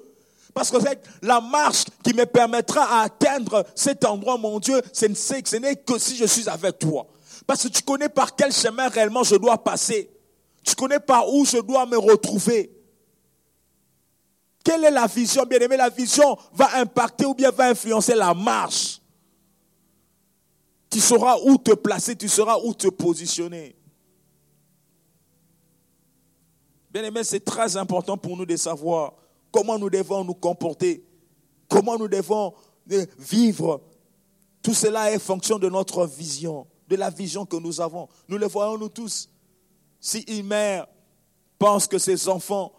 [0.54, 0.78] Parce que
[1.22, 6.24] la marche qui me permettra d'atteindre cet endroit, mon Dieu, ce n'est que si je
[6.24, 7.08] suis avec toi.
[7.46, 10.10] Parce que tu connais par quel chemin réellement je dois passer.
[10.66, 12.72] Tu connais par où je dois me retrouver.
[14.64, 18.34] Quelle est la vision, bien aimé La vision va impacter ou bien va influencer la
[18.34, 19.00] marche.
[20.90, 23.76] Tu sauras où te placer, tu sauras où te positionner.
[26.92, 29.14] Bien aimé, c'est très important pour nous de savoir
[29.52, 31.06] comment nous devons nous comporter,
[31.70, 32.56] comment nous devons
[32.92, 33.82] euh, vivre.
[34.64, 38.08] Tout cela est fonction de notre vision, de la vision que nous avons.
[38.28, 39.30] Nous le voyons nous tous.
[40.06, 40.86] Si une mère
[41.58, 42.72] pense que ses enfants,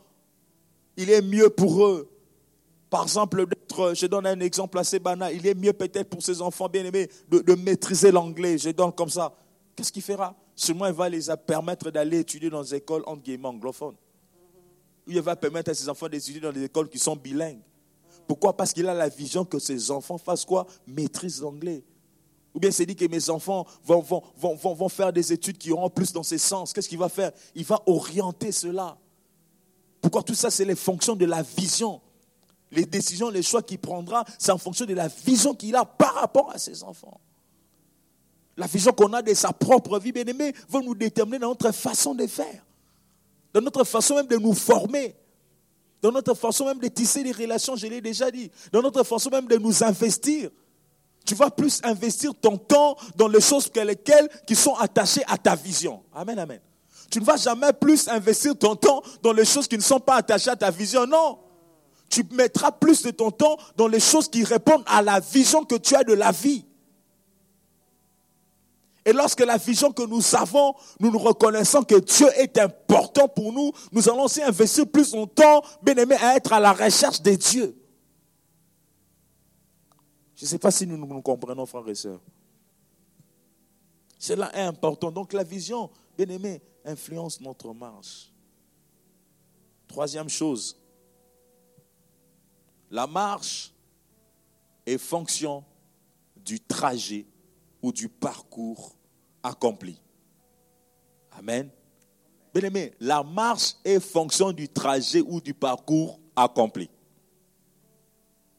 [0.96, 2.08] il est mieux pour eux,
[2.88, 3.46] par exemple,
[3.94, 7.40] je donne un exemple assez banal, il est mieux peut-être pour ses enfants bien-aimés de,
[7.40, 9.36] de, maîtriser l'anglais, je donne comme ça.
[9.74, 10.36] Qu'est-ce qu'il fera?
[10.54, 13.96] Seulement, il va les permettre d'aller étudier dans des écoles entre guillemets anglophones
[15.06, 17.60] il va permettre à ses enfants d'étudier dans des écoles qui sont bilingues.
[18.26, 18.56] Pourquoi?
[18.56, 20.66] Parce qu'il a la vision que ses enfants fassent quoi?
[20.86, 21.84] Maîtrisent l'anglais.
[22.57, 25.70] Ou bien c'est dit que mes enfants vont, vont, vont, vont, faire des études qui
[25.70, 26.72] auront plus dans ces sens.
[26.72, 27.30] Qu'est-ce qu'il va faire?
[27.54, 28.96] Il va orienter cela.
[30.00, 32.00] Pourquoi tout ça, c'est les fonctions de la vision?
[32.72, 36.14] Les décisions, les choix qu'il prendra, c'est en fonction de la vision qu'il a par
[36.14, 37.20] rapport à ses enfants.
[38.57, 41.70] La vision qu'on a de sa propre vie, bien aimé, va nous déterminer dans notre
[41.70, 42.66] façon de faire
[43.57, 45.16] dans notre façon même de nous former,
[46.02, 49.30] dans notre façon même de tisser des relations, je l'ai déjà dit, dans notre façon
[49.30, 50.50] même de nous investir.
[51.26, 53.68] Tu vas plus investir ton temps dans les choses
[54.46, 56.02] qui sont attachées à ta vision.
[56.14, 56.60] Amen, amen.
[57.10, 60.16] Tu ne vas jamais plus investir ton temps dans les choses qui ne sont pas
[60.16, 61.04] attachées à ta vision.
[61.04, 61.38] Non.
[62.08, 65.74] Tu mettras plus de ton temps dans les choses qui répondent à la vision que
[65.74, 66.64] tu as de la vie.
[69.04, 73.52] Et lorsque la vision que nous avons, nous nous reconnaissons que Dieu est important pour
[73.52, 77.20] nous, nous allons aussi investir plus de temps, bien aimé, à être à la recherche
[77.22, 77.76] de Dieu.
[80.37, 82.20] Je ne sais pas si nous nous comprenons, frères et sœurs.
[84.18, 85.11] Cela est important.
[85.11, 88.30] Donc la vision, bien aimé, influence notre marche.
[89.89, 90.76] Troisième chose,
[92.91, 93.72] la marche
[94.84, 95.64] est fonction
[96.37, 97.26] du trajet
[97.80, 98.95] ou du parcours
[99.43, 99.99] accompli.
[101.32, 101.70] Amen.
[102.53, 106.91] Bien aimé, la marche est fonction du trajet ou du parcours accompli.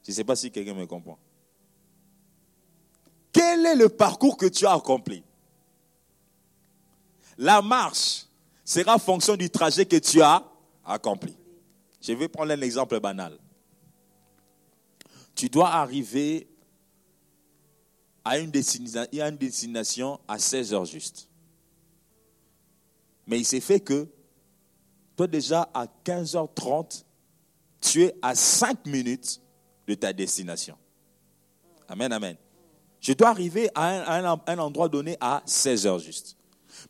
[0.02, 1.18] Je ne sais pas si quelqu'un me comprend.
[3.32, 5.22] Quel est le parcours que tu as accompli?
[7.36, 8.26] La marche
[8.64, 10.44] sera fonction du trajet que tu as
[10.84, 11.36] accompli.
[12.00, 13.38] Je vais prendre un exemple banal.
[15.34, 16.48] Tu dois arriver
[18.24, 21.28] à une destination, à 16 heures juste.
[23.26, 24.08] Mais il s'est fait que
[25.16, 27.04] toi déjà à 15h30,
[27.80, 29.40] tu es à 5 minutes
[29.86, 30.76] de ta destination.
[31.88, 32.36] Amen, amen.
[33.00, 36.36] Je dois arriver à un, endroit donné à 16 heures juste.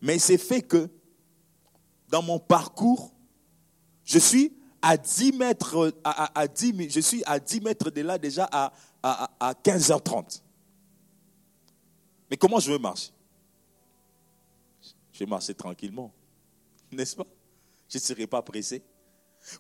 [0.01, 0.89] Mais il s'est fait que
[2.09, 3.13] dans mon parcours,
[4.05, 8.49] je suis à 10 mètres, à, 10, je suis à 10 mètres de là déjà
[8.51, 10.43] à, à 15h30.
[12.31, 13.11] Mais comment je veux marcher?
[15.13, 16.13] Je vais marcher tranquillement,
[16.93, 17.27] n'est-ce pas?
[17.89, 18.83] Je ne serai pas pressé.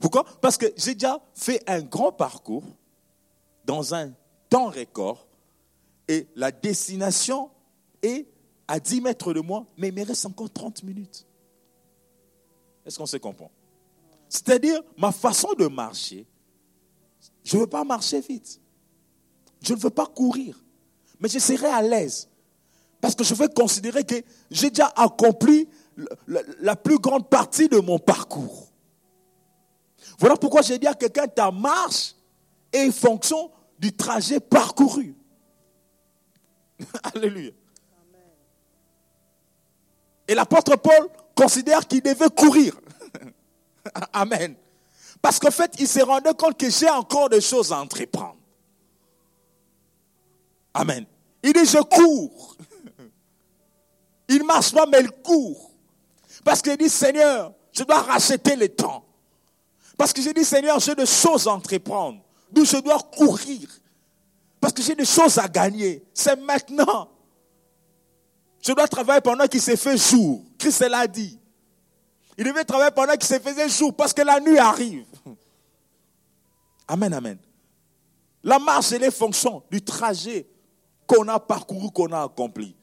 [0.00, 0.24] Pourquoi?
[0.40, 2.64] Parce que j'ai déjà fait un grand parcours
[3.64, 4.12] dans un
[4.48, 5.27] temps record
[6.08, 7.50] et la destination
[8.02, 8.26] est
[8.66, 11.26] à 10 mètres de moi, mais il me reste encore 30 minutes.
[12.84, 13.50] Est-ce qu'on se comprend?
[14.28, 16.26] C'est-à-dire, ma façon de marcher,
[17.44, 18.60] je ne veux pas marcher vite.
[19.62, 20.62] Je ne veux pas courir.
[21.20, 22.28] Mais je serai à l'aise.
[23.00, 24.16] Parce que je vais considérer que
[24.50, 25.68] j'ai déjà accompli
[26.60, 28.68] la plus grande partie de mon parcours.
[30.18, 32.14] Voilà pourquoi j'ai dit à quelqu'un, ta marche
[32.72, 35.14] est fonction du trajet parcouru.
[37.14, 37.52] Alléluia.
[40.26, 42.78] Et l'apôtre Paul considère qu'il devait courir.
[44.12, 44.54] Amen.
[45.22, 48.36] Parce qu'en fait, il s'est rendu compte que j'ai encore des choses à entreprendre.
[50.74, 51.06] Amen.
[51.42, 52.56] Il dit, je cours.
[54.28, 55.70] Il marche pas, mais il court.
[56.44, 59.04] Parce qu'il dit, Seigneur, je dois racheter le temps.
[59.96, 62.20] Parce que j'ai dit, Seigneur, j'ai des choses à entreprendre.
[62.52, 63.68] D'où je dois courir.
[64.60, 66.04] Parce que j'ai des choses à gagner.
[66.12, 67.08] C'est maintenant.
[68.60, 70.44] Je dois travailler pendant qu'il s'est fait jour.
[70.58, 71.38] Christ l'a dit.
[72.36, 75.04] Il devait travailler pendant qu'il se faisait jour parce que la nuit arrive.
[76.86, 77.38] Amen, amen.
[78.44, 80.46] La marche et les fonctions du trajet
[81.06, 82.76] qu'on a parcouru, qu'on a accompli.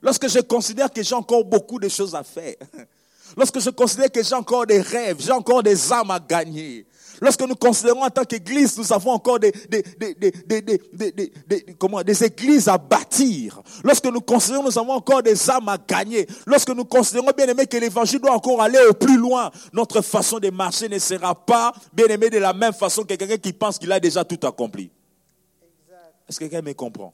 [0.00, 2.54] Lorsque je considère que j'ai encore beaucoup de choses à faire,
[3.36, 6.86] lorsque je considère que j'ai encore des rêves, j'ai encore des âmes à gagner,
[7.20, 9.82] lorsque nous considérons en tant qu'église, nous avons encore des, des,
[11.46, 15.78] des, comment, des églises à bâtir, lorsque nous considérons nous avons encore des âmes à
[15.78, 20.00] gagner, lorsque nous considérons bien aimé que l'évangile doit encore aller au plus loin, notre
[20.02, 23.52] façon de marcher ne sera pas bien aimé de la même façon que quelqu'un qui
[23.52, 24.90] pense qu'il a déjà tout accompli.
[26.28, 27.12] Est-ce que quelqu'un me comprend?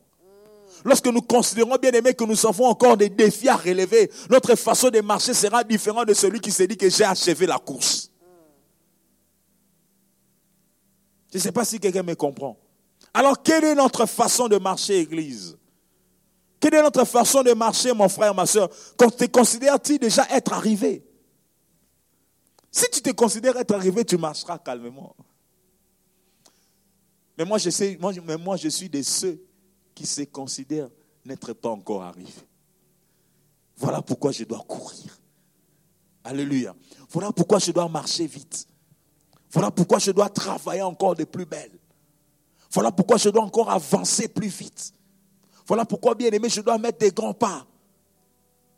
[0.85, 4.91] Lorsque nous considérons bien aimé que nous avons encore des défis à relever, notre façon
[4.91, 8.12] de marcher sera différente de celui qui s'est dit que j'ai achevé la course.
[11.33, 12.59] Je ne sais pas si quelqu'un me comprend.
[13.15, 15.57] Alors, quelle est notre façon de marcher, Église?
[16.61, 18.69] Quelle est notre façon de marcher, mon frère, ma soeur?
[18.97, 21.05] Quand te considères-tu déjà être arrivé?
[22.71, 25.17] Si tu te considères être arrivé, tu marcheras calmement.
[27.37, 29.43] Mais moi, je sais, mais moi, je suis de ceux
[29.95, 30.91] qui se considèrent
[31.25, 32.31] n'être pas encore arrivés.
[33.77, 35.19] Voilà pourquoi je dois courir.
[36.25, 36.75] Alléluia.
[37.11, 38.67] Voilà pourquoi je dois marcher vite.
[39.53, 41.79] Voilà pourquoi je dois travailler encore de plus belle.
[42.71, 44.95] Voilà pourquoi je dois encore avancer plus vite.
[45.67, 47.67] Voilà pourquoi, bien aimé, je dois mettre des grands pas.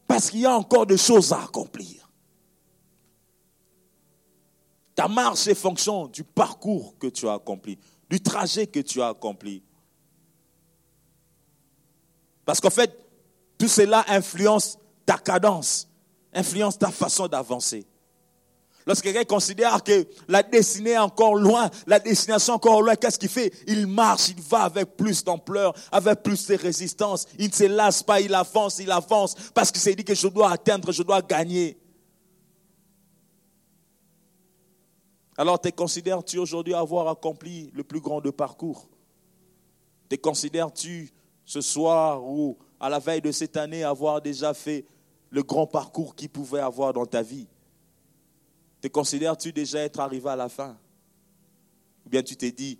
[0.06, 2.10] Parce qu'il y a encore des choses à accomplir.
[4.94, 7.78] Ta marche est fonction du parcours que tu as accompli,
[8.10, 9.62] du trajet que tu as accompli.
[12.44, 12.96] Parce qu'en fait,
[13.58, 15.88] tout cela influence ta cadence,
[16.32, 17.86] influence ta façon d'avancer.
[18.86, 23.18] Lorsque quelqu'un considère que la destinée est encore loin, la destination est encore loin, qu'est-ce
[23.18, 23.50] qu'il fait?
[23.66, 27.26] Il marche, il va avec plus d'ampleur, avec plus de résistance.
[27.38, 30.28] Il ne se lasse pas, il avance, il avance, parce qu'il s'est dit que je
[30.28, 31.78] dois atteindre, je dois gagner.
[35.36, 38.88] Alors, te considères-tu aujourd'hui avoir accompli le plus grand de parcours?
[40.10, 41.10] Te considères-tu
[41.46, 44.84] ce soir ou à la veille de cette année avoir déjà fait
[45.30, 47.48] le grand parcours qu'il pouvait avoir dans ta vie?
[48.84, 50.76] Te considères-tu déjà être arrivé à la fin?
[52.04, 52.78] Ou bien tu t'es dit,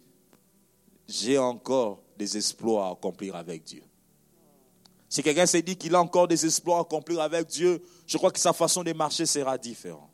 [1.09, 3.82] j'ai encore des exploits à accomplir avec Dieu?
[5.09, 8.30] Si quelqu'un s'est dit qu'il a encore des exploits à accomplir avec Dieu, je crois
[8.30, 10.11] que sa façon de marcher sera différente.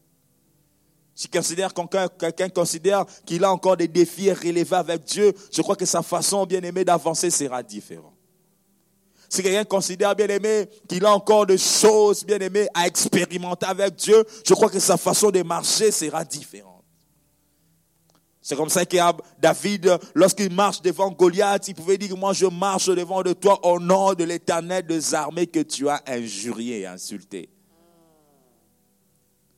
[1.13, 5.87] Si quelqu'un considère qu'il a encore des défis à relever avec Dieu, je crois que
[5.87, 8.15] sa façon bien aimée d'avancer sera différente.
[9.31, 13.95] Si quelqu'un considère, bien aimé, qu'il a encore des choses, bien aimé, à expérimenter avec
[13.95, 16.83] Dieu, je crois que sa façon de marcher sera différente.
[18.43, 18.97] C'est comme ça que
[19.39, 23.79] David, lorsqu'il marche devant Goliath, il pouvait dire, moi je marche devant de toi au
[23.79, 27.49] nom de l'éternel des armées que tu as injurié et insulté.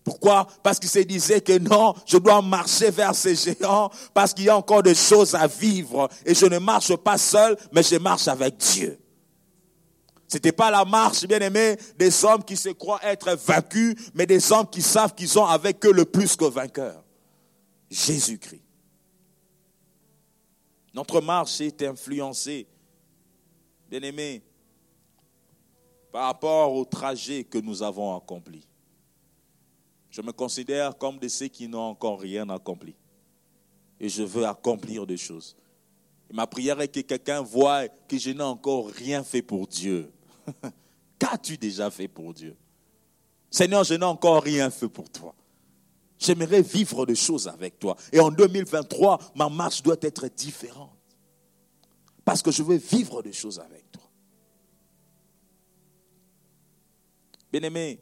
[0.04, 0.46] Pourquoi?
[0.62, 4.50] Parce qu'il se disait que non, je dois marcher vers ces géants parce qu'il y
[4.50, 8.28] a encore des choses à vivre et je ne marche pas seul, mais je marche
[8.28, 8.98] avec Dieu.
[10.32, 14.24] Ce n'était pas la marche, bien aimé, des hommes qui se croient être vaincus, mais
[14.24, 17.04] des hommes qui savent qu'ils ont avec eux le plus que vainqueur.
[17.90, 18.62] Jésus-Christ.
[20.94, 22.66] Notre marche est influencée,
[23.90, 24.42] bien aimé,
[26.10, 28.66] par rapport au trajet que nous avons accompli.
[30.08, 32.94] Je me considère comme de ceux qui n'ont encore rien accompli.
[34.00, 35.54] Et je veux accomplir des choses.
[36.32, 40.10] ma prière est que quelqu'un voie que je n'ai encore rien fait pour Dieu.
[41.18, 42.56] Qu'as-tu déjà fait pour Dieu?
[43.50, 45.34] Seigneur, je n'ai encore rien fait pour toi.
[46.18, 47.96] J'aimerais vivre des choses avec toi.
[48.12, 50.96] Et en 2023, ma marche doit être différente.
[52.24, 54.08] Parce que je veux vivre des choses avec toi.
[57.50, 58.00] Bien-aimé,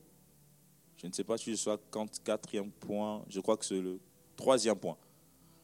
[0.97, 1.71] je ne sais pas si je suis
[2.23, 3.99] quatrième point, je crois que c'est le
[4.37, 4.97] troisième point.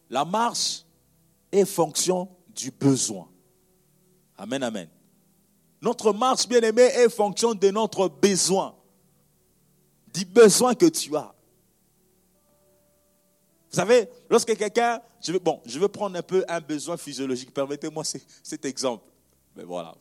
[0.08, 0.84] La marche
[1.52, 3.28] est fonction du besoin.
[4.38, 4.88] Amen, amen.
[5.82, 8.74] Notre marche, bien aimé, est fonction de notre besoin.
[10.12, 11.34] Du besoin que tu as.
[13.70, 17.52] Vous savez, lorsque quelqu'un, je veux, bon, je veux prendre un peu un besoin physiologique,
[17.52, 18.04] permettez-moi
[18.42, 19.04] cet exemple.
[19.54, 19.94] Mais voilà.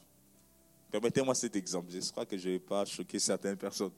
[0.91, 1.91] Permettez-moi cet exemple.
[1.91, 3.91] J'espère que je ne vais pas choquer certaines personnes.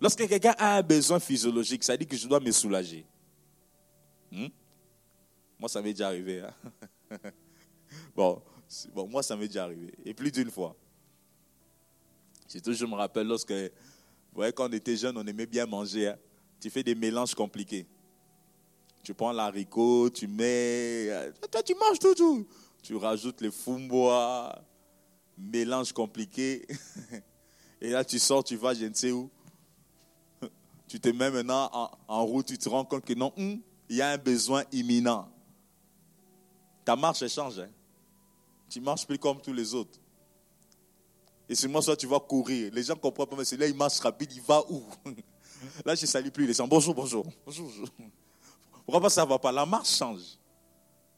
[0.00, 3.04] Lorsque quelqu'un a un besoin physiologique, ça dit que je dois me soulager.
[4.30, 4.48] Hmm?
[5.58, 6.42] Moi, ça m'est déjà arrivé.
[6.42, 7.16] Hein.
[8.14, 8.42] bon,
[8.94, 9.92] bon, moi, ça m'est déjà arrivé.
[10.04, 10.76] Et plus d'une fois.
[12.54, 13.52] Je me rappelle lorsque,
[14.32, 16.08] vous quand on était jeune, on aimait bien manger.
[16.08, 16.16] Hein.
[16.60, 17.86] Tu fais des mélanges compliqués.
[19.02, 21.08] Tu prends l'haricot, tu mets.
[21.08, 22.46] Euh, toi, tu manges tout, tout.
[22.82, 24.62] Tu rajoutes les fumbois,
[25.36, 26.66] mélange compliqué.
[27.80, 29.30] Et là, tu sors, tu vas je ne sais où.
[30.88, 31.70] Tu te mets maintenant
[32.06, 35.26] en, route, tu te rends compte que non, hum, il y a un besoin imminent.
[36.84, 37.60] Ta marche change.
[37.60, 37.70] Hein.
[38.68, 39.98] Tu marches plus comme tous les autres.
[41.52, 42.72] Et seulement soit tu vas courir.
[42.72, 44.82] Les gens comprennent pas, mais c'est là, il marche rapide, il va où?
[45.84, 46.66] Là, je ne salue plus les gens.
[46.66, 47.26] Bonjour, bonjour.
[47.44, 47.88] Bonjour, bonjour.
[48.86, 49.52] Pourquoi pas ça ne va pas?
[49.52, 50.38] La marche change.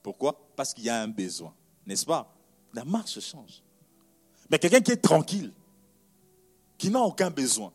[0.03, 0.37] Pourquoi?
[0.57, 1.55] Parce qu'il y a un besoin.
[1.87, 2.35] N'est-ce pas?
[2.73, 3.63] La marche change.
[4.51, 5.53] Mais quelqu'un qui est tranquille,
[6.79, 7.73] qui n'a aucun besoin,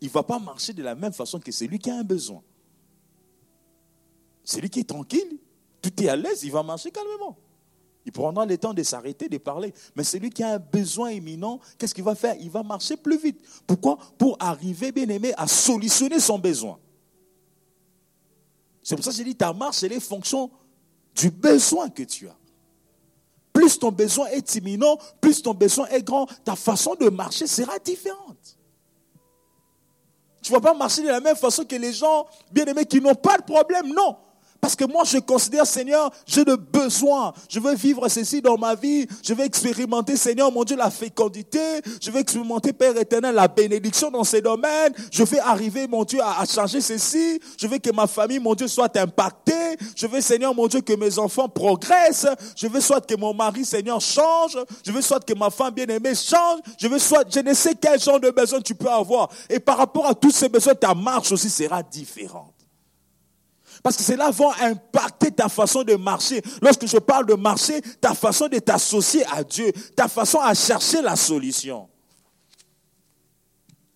[0.00, 2.42] il ne va pas marcher de la même façon que celui qui a un besoin.
[4.44, 5.38] Celui qui est tranquille,
[5.82, 7.36] tout est à l'aise, il va marcher calmement.
[8.04, 9.72] Il prendra le temps de s'arrêter, de parler.
[9.94, 12.34] Mais celui qui a un besoin imminent, qu'est-ce qu'il va faire?
[12.40, 13.38] Il va marcher plus vite.
[13.66, 13.98] Pourquoi?
[14.18, 16.78] Pour arriver, bien aimé, à solutionner son besoin.
[18.82, 20.50] C'est pour ça que j'ai dit, ta marche, c'est les fonctions
[21.14, 22.36] du besoin que tu as.
[23.52, 27.78] Plus ton besoin est imminent, plus ton besoin est grand, ta façon de marcher sera
[27.78, 28.58] différente.
[30.40, 33.00] Tu ne vas pas marcher de la même façon que les gens bien aimés qui
[33.00, 34.16] n'ont pas de problème, non.
[34.62, 37.32] Parce que moi, je considère, Seigneur, j'ai de besoin.
[37.48, 39.08] Je veux vivre ceci dans ma vie.
[39.20, 41.58] Je veux expérimenter, Seigneur, mon Dieu, la fécondité.
[42.00, 44.94] Je veux expérimenter, Père éternel, la bénédiction dans ces domaines.
[45.10, 47.40] Je veux arriver, mon Dieu, à, changer ceci.
[47.58, 49.76] Je veux que ma famille, mon Dieu, soit impactée.
[49.96, 52.28] Je veux, Seigneur, mon Dieu, que mes enfants progressent.
[52.54, 54.56] Je veux soit que mon mari, Seigneur, change.
[54.86, 56.60] Je veux soit que ma femme bien-aimée change.
[56.78, 59.28] Je veux soit, je ne sais quel genre de besoin tu peux avoir.
[59.50, 62.61] Et par rapport à tous ces besoins, ta marche aussi sera différente.
[63.82, 66.40] Parce que cela va impacter ta façon de marcher.
[66.60, 71.02] Lorsque je parle de marcher, ta façon de t'associer à Dieu, ta façon à chercher
[71.02, 71.88] la solution.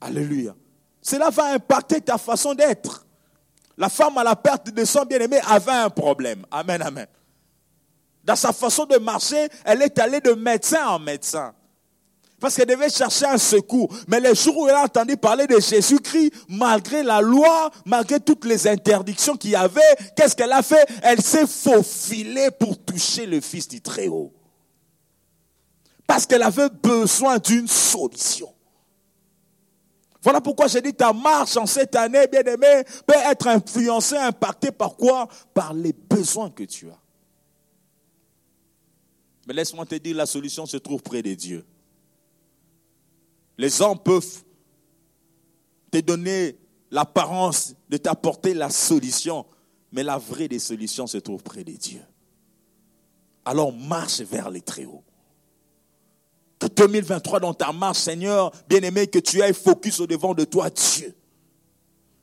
[0.01, 0.55] Alléluia.
[1.01, 3.07] Cela va impacter ta façon d'être.
[3.78, 6.45] La femme à la perte de son bien-aimé avait un problème.
[6.51, 7.07] Amen, amen.
[8.24, 11.55] Dans sa façon de marcher, elle est allée de médecin en médecin.
[12.39, 13.95] Parce qu'elle devait chercher un secours.
[14.09, 18.45] Mais les jours où elle a entendu parler de Jésus-Christ, malgré la loi, malgré toutes
[18.45, 19.80] les interdictions qu'il y avait,
[20.14, 20.87] qu'est-ce qu'elle a fait?
[21.03, 24.34] Elle s'est faufilée pour toucher le Fils du Très-Haut.
[26.07, 28.53] Parce qu'elle avait besoin d'une solution.
[30.22, 34.72] Voilà pourquoi j'ai dit ta marche en cette année, bien aimé, peut être influencée, impactée
[34.72, 35.28] par quoi?
[35.55, 36.99] Par les besoins que tu as.
[39.47, 41.64] Mais laisse-moi te dire, la solution se trouve près de Dieu.
[43.59, 44.45] Les hommes peuvent
[45.91, 46.59] te donner
[46.91, 49.47] l'apparence de t'apporter la solution,
[49.93, 52.03] mais la vraie des solutions se trouve près de Dieu.
[53.45, 55.05] Alors marche vers les très hauts.
[56.59, 60.71] Que 2023 dans ta marche, Seigneur, bien-aimé, que tu ailles focus au devant de toi,
[60.71, 61.15] Dieu.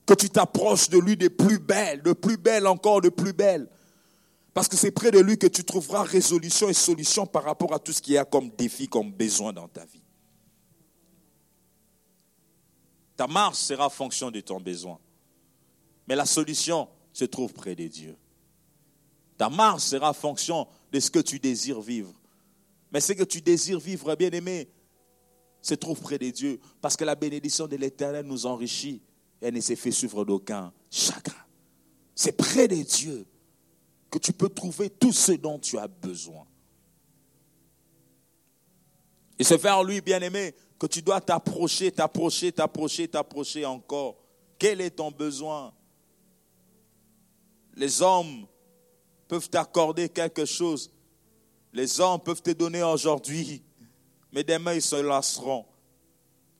[0.06, 3.70] Que tu t'approches de lui de plus belle, de plus belle encore, de plus belle.
[4.54, 7.80] Parce que c'est près de lui que tu trouveras résolution et solution par rapport à
[7.80, 10.03] tout ce qu'il y a comme défi, comme besoin dans ta vie.
[13.16, 14.99] Ta marche sera fonction de ton besoin.
[16.07, 18.18] Mais la solution se trouve près de Dieu.
[19.38, 22.14] Ta marche sera fonction de ce que tu désires vivre.
[22.91, 24.70] Mais ce que tu désires vivre, bien aimé,
[25.61, 26.59] se trouve près de Dieu.
[26.82, 29.01] Parce que la bénédiction de l'Éternel nous enrichit.
[29.41, 31.36] Elle ne s'est fait suivre d'aucun chagrin.
[32.16, 33.26] C'est près de Dieu
[34.09, 36.45] que tu peux trouver tout ce dont tu as besoin.
[39.39, 40.53] Et c'est vers lui, bien aimé,
[40.88, 44.18] tu dois t'approcher, t'approcher, t'approcher, t'approcher encore.
[44.58, 45.74] Quel est ton besoin?
[47.76, 48.46] Les hommes
[49.28, 50.92] peuvent t'accorder quelque chose.
[51.72, 53.64] Les hommes peuvent te donner aujourd'hui,
[54.32, 55.66] mais demain ils se lasseront.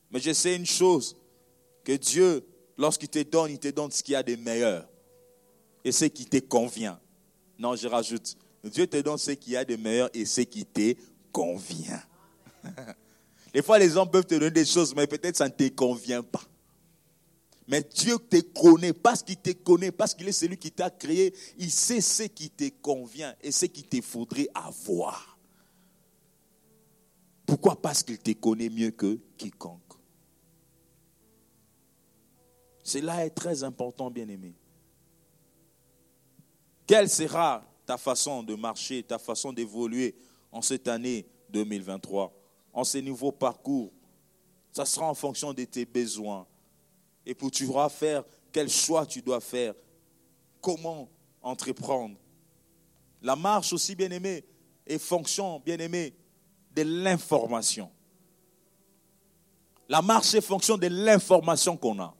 [0.10, 1.16] Mais je sais une chose,
[1.84, 2.46] que Dieu,
[2.78, 4.88] lorsqu'il te donne, il te donne ce qu'il y a de meilleur
[5.84, 7.00] et ce qui te convient.
[7.60, 10.66] Non, je rajoute, Dieu te donne ce qu'il y a de meilleur et ce qui
[10.66, 10.96] te
[11.32, 12.02] convient.
[13.54, 16.24] Des fois, les hommes peuvent te donner des choses, mais peut-être ça ne te convient
[16.24, 16.42] pas.
[17.68, 21.34] Mais Dieu te connaît, parce qu'il te connaît, parce qu'il est celui qui t'a créé,
[21.58, 25.38] il sait ce qui te convient et ce qu'il te faudrait avoir.
[27.46, 27.80] Pourquoi?
[27.80, 29.80] Parce qu'il te connaît mieux que quiconque.
[32.84, 34.56] Cela est très important, bien-aimé.
[36.86, 40.16] Quelle sera ta façon de marcher, ta façon d'évoluer
[40.52, 42.43] en cette année 2023
[42.74, 43.92] en ces nouveaux parcours,
[44.72, 46.48] ça sera en fonction de tes besoins.
[47.26, 49.74] Et pour tu devras faire quel choix tu dois faire,
[50.60, 51.10] comment
[51.42, 52.16] entreprendre.
[53.22, 54.44] La marche aussi, bien aimé,
[54.86, 56.14] est fonction, bien aimé,
[56.76, 57.90] de l'information.
[59.88, 62.16] La marche est fonction de l'information qu'on a.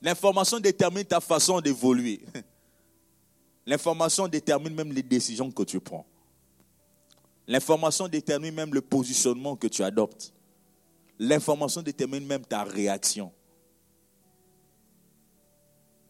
[0.00, 2.24] L'information détermine ta façon d'évoluer.
[3.66, 6.06] L'information détermine même les décisions que tu prends.
[7.46, 10.32] L'information détermine même le positionnement que tu adoptes.
[11.18, 13.30] L'information détermine même ta réaction.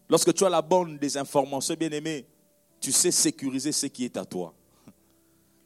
[0.08, 2.26] Lorsque tu as la bonne des informations, bien aimé,
[2.80, 4.54] tu sais sécuriser ce qui est à toi.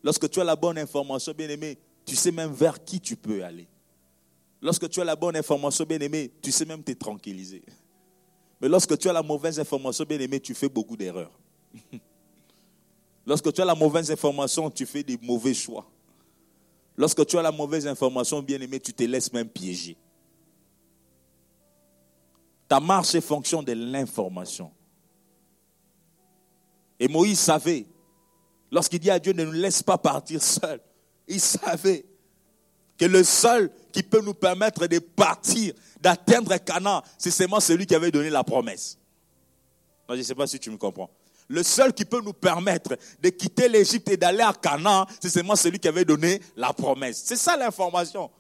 [0.03, 3.45] Lorsque tu as la bonne information, bien aimé, tu sais même vers qui tu peux
[3.45, 3.69] aller.
[4.63, 7.63] Lorsque tu as la bonne information, bien aimé, tu sais même te tranquilliser.
[8.61, 11.33] Mais lorsque tu as la mauvaise information, bien aimé, tu fais beaucoup d'erreurs.
[13.29, 15.87] Lorsque tu as la mauvaise information, tu fais des mauvais choix.
[16.97, 19.99] Lorsque tu as la mauvaise information, bien aimé, tu te laisses même piéger.
[22.67, 24.71] Ta marche est fonction de l'information.
[26.99, 27.85] Et Moïse savait,
[28.71, 30.81] lorsqu'il dit à Dieu ne nous laisse pas partir seul,
[31.29, 32.07] il savait
[32.97, 37.95] que le seul qui peut nous permettre de partir, d'atteindre Canaan, c'est seulement celui qui
[37.95, 38.97] avait donné la promesse.
[40.09, 41.11] je ne sais pas si tu me comprends.
[41.49, 45.57] Le seul qui peut nous permettre de quitter l'Égypte et d'aller à Canaan, c'est seulement
[45.57, 47.23] celui qui avait donné la promesse.
[47.25, 48.31] C'est ça l'information.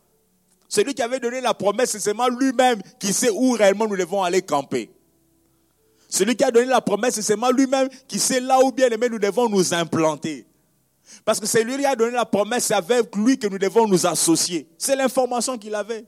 [0.69, 4.23] Celui qui avait donné la promesse, c'est seulement lui-même qui sait où réellement nous devons
[4.23, 4.91] aller camper.
[6.11, 9.09] Celui qui a donné la promesse, c'est seulement lui-même qui sait là où bien aimé
[9.09, 10.47] nous devons nous implanter.
[11.25, 13.87] Parce que c'est lui qui a donné la promesse, c'est avec lui que nous devons
[13.87, 14.69] nous associer.
[14.77, 16.05] C'est l'information qu'il avait.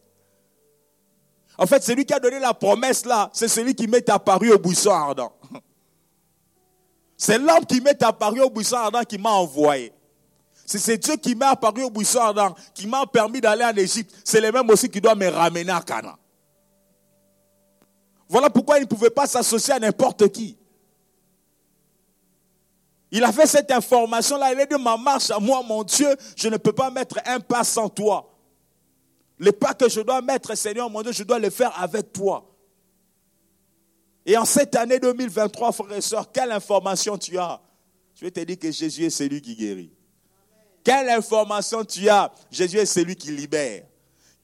[1.57, 4.59] En fait, celui qui a donné la promesse là, c'est celui qui m'est apparu au
[4.59, 5.33] buisson ardent.
[7.23, 9.93] C'est l'homme qui m'est apparu au buisson ardent qui m'a envoyé.
[10.65, 14.11] C'est Dieu qui m'est apparu au buisson ardent, qui m'a permis d'aller en Égypte.
[14.25, 16.17] C'est le même aussi qui doit me ramener à Canaan.
[18.27, 20.57] Voilà pourquoi il ne pouvait pas s'associer à n'importe qui.
[23.11, 24.55] Il a fait cette information-là.
[24.55, 27.39] Il a dit, ma marche à moi, mon Dieu, je ne peux pas mettre un
[27.39, 28.35] pas sans toi.
[29.39, 32.50] Les pas que je dois mettre, Seigneur, mon Dieu, je dois les faire avec toi.
[34.27, 37.61] Et en cette année 2023, frères et sœurs, quelle information tu as?
[38.15, 39.91] Je vais te dire que Jésus est celui qui guérit.
[40.85, 42.31] Quelle information tu as?
[42.51, 43.85] Jésus est celui qui libère.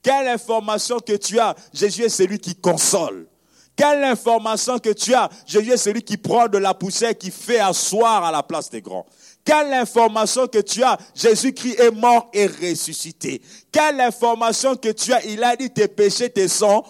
[0.01, 1.55] Quelle information que tu as?
[1.73, 3.27] Jésus est celui qui console.
[3.75, 5.29] Quelle information que tu as?
[5.45, 8.81] Jésus est celui qui prend de la poussière qui fait asseoir à la place des
[8.81, 9.05] grands.
[9.45, 10.97] Quelle information que tu as?
[11.13, 13.41] Jésus-Christ est mort et ressuscité.
[13.71, 15.23] Quelle information que tu as?
[15.25, 16.83] Il a dit tes péchés te sont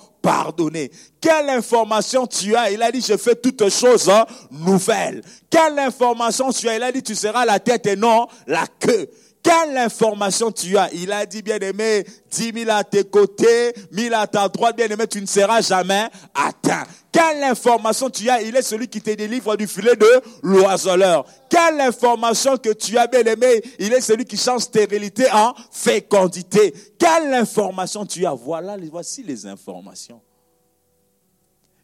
[1.22, 2.72] Quelle information tu as?
[2.72, 4.12] Il a dit je fais toutes choses
[4.52, 5.22] nouvelles.
[5.50, 6.76] Quelle information tu as?
[6.76, 9.10] Il a dit tu seras la tête et non la queue.
[9.48, 10.94] Quelle information tu as?
[10.94, 14.88] Il a dit, bien aimé, dix mille à tes côtés, mille à ta droite, bien
[14.88, 16.84] aimé, tu ne seras jamais atteint.
[17.14, 18.42] Quelle information tu as?
[18.42, 21.26] Il est celui qui te délivre du filet de l'oiseleur.
[21.50, 26.74] Quelle information que tu as, bien aimé Il est celui qui change stérilité en fécondité.
[27.00, 28.34] Quelle information tu as?
[28.34, 30.20] Voilà, voici les informations.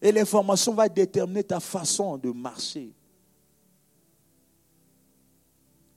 [0.01, 2.91] Et l'information va déterminer ta façon de marcher.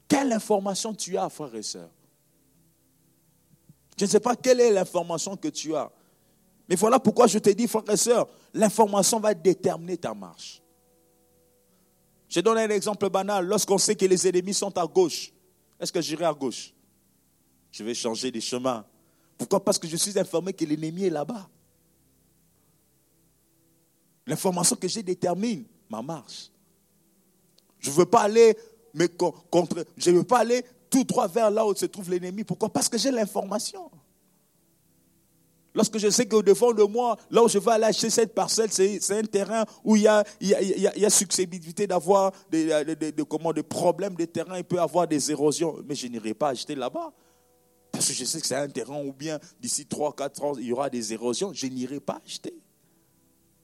[0.08, 1.90] Quelle information tu as, frère et sœur?
[3.98, 5.90] Je ne sais pas quelle est l'information que tu as.
[6.68, 10.62] Mais voilà pourquoi je te dis, frère et sœur, l'information va déterminer ta marche.
[12.28, 13.46] Je donne un exemple banal.
[13.46, 15.32] Lorsqu'on sait que les ennemis sont à gauche,
[15.78, 16.72] est-ce que j'irai à gauche?
[17.70, 18.84] Je vais changer de chemin.
[19.38, 19.64] Pourquoi?
[19.64, 21.48] Parce que je suis informé que l'ennemi est là-bas.
[24.26, 26.50] L'information que j'ai détermine ma marche.
[27.78, 28.56] Je ne veux pas aller
[28.96, 32.44] mais contre, je ne veux pas aller tout droit vers là où se trouve l'ennemi.
[32.44, 32.70] Pourquoi?
[32.70, 33.90] Parce que j'ai l'information.
[35.74, 38.72] Lorsque je sais qu'au devant de moi, là où je vais aller acheter cette parcelle,
[38.72, 44.14] c'est un terrain où il y a, il y a, susceptibilité d'avoir des, des, problèmes
[44.14, 45.76] de terrain, il peut y avoir des érosions.
[45.86, 47.12] Mais je n'irai pas acheter là-bas.
[47.92, 50.72] Parce que je sais que c'est un terrain où bien d'ici 3-4 ans, il y
[50.72, 51.52] aura des érosions.
[51.52, 52.54] Je n'irai pas acheter.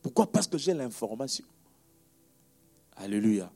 [0.02, 0.30] Pourquoi?
[0.30, 1.46] Parce que j'ai l'information.
[2.96, 3.50] Alléluia.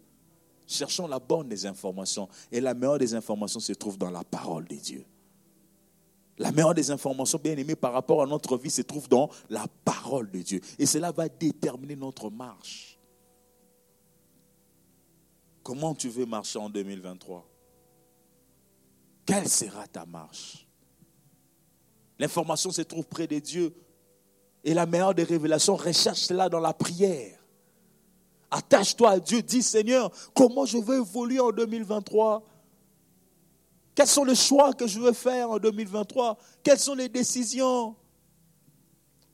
[0.66, 2.28] Cherchons la bonne des informations.
[2.50, 5.04] Et la meilleure des informations se trouve dans la parole de Dieu.
[6.38, 9.66] La meilleure des informations, bien aimées par rapport à notre vie, se trouve dans la
[9.84, 10.60] parole de Dieu.
[10.78, 12.98] Et cela va déterminer notre marche.
[15.62, 17.48] Comment tu veux marcher en 2023
[19.24, 20.66] Quelle sera ta marche?
[22.18, 23.74] L'information se trouve près de Dieu.
[24.62, 27.35] Et la meilleure des révélations, recherche cela dans la prière.
[28.50, 29.42] Attache-toi à Dieu.
[29.42, 32.42] Dis Seigneur, comment je veux évoluer en 2023
[33.94, 37.96] Quels sont les choix que je veux faire en 2023 Quelles sont les décisions?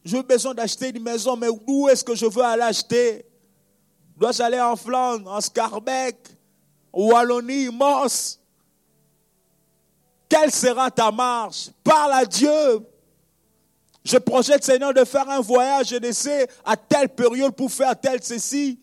[0.05, 3.25] J'ai besoin d'acheter une maison, mais où est-ce que je veux aller acheter?
[4.17, 6.17] Dois-je aller en Flandre, en Scarbeck,
[6.93, 8.41] Wallonie, Moss
[10.29, 11.71] Quelle sera ta marche?
[11.85, 12.87] Parle à Dieu.
[14.05, 18.21] Je projette, Seigneur, de faire un voyage, je sais, à telle période pour faire tel
[18.23, 18.81] ceci.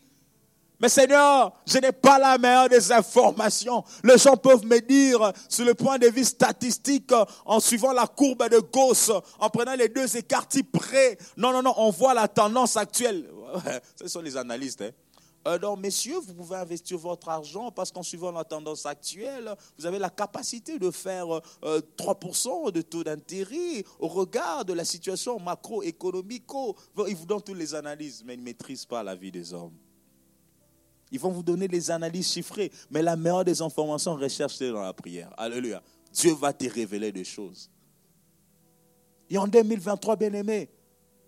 [0.79, 3.83] Mais Seigneur, je n'ai pas la meilleure des informations.
[4.03, 7.11] Les gens peuvent me dire, sur le point de vue statistique,
[7.45, 11.17] en suivant la courbe de Gauss, en prenant les deux écartis près.
[11.35, 13.29] Non, non, non, on voit la tendance actuelle.
[13.95, 14.81] Ce sont les analystes.
[14.81, 14.91] Hein.
[15.47, 19.85] Euh, donc, messieurs, vous pouvez investir votre argent parce qu'en suivant la tendance actuelle, vous
[19.85, 25.39] avez la capacité de faire 3% euh, de taux d'intérêt au regard de la situation
[25.39, 26.45] macroéconomique.
[27.07, 29.73] Ils vous donnent toutes les analyses, mais ils ne maîtrisent pas la vie des hommes.
[31.11, 34.93] Ils vont vous donner des analyses chiffrées, mais la meilleure des informations, recherchez dans la
[34.93, 35.33] prière.
[35.37, 35.81] Alléluia.
[36.11, 37.69] Dieu va te révéler des choses.
[39.29, 40.69] Et en 2023, bien-aimé,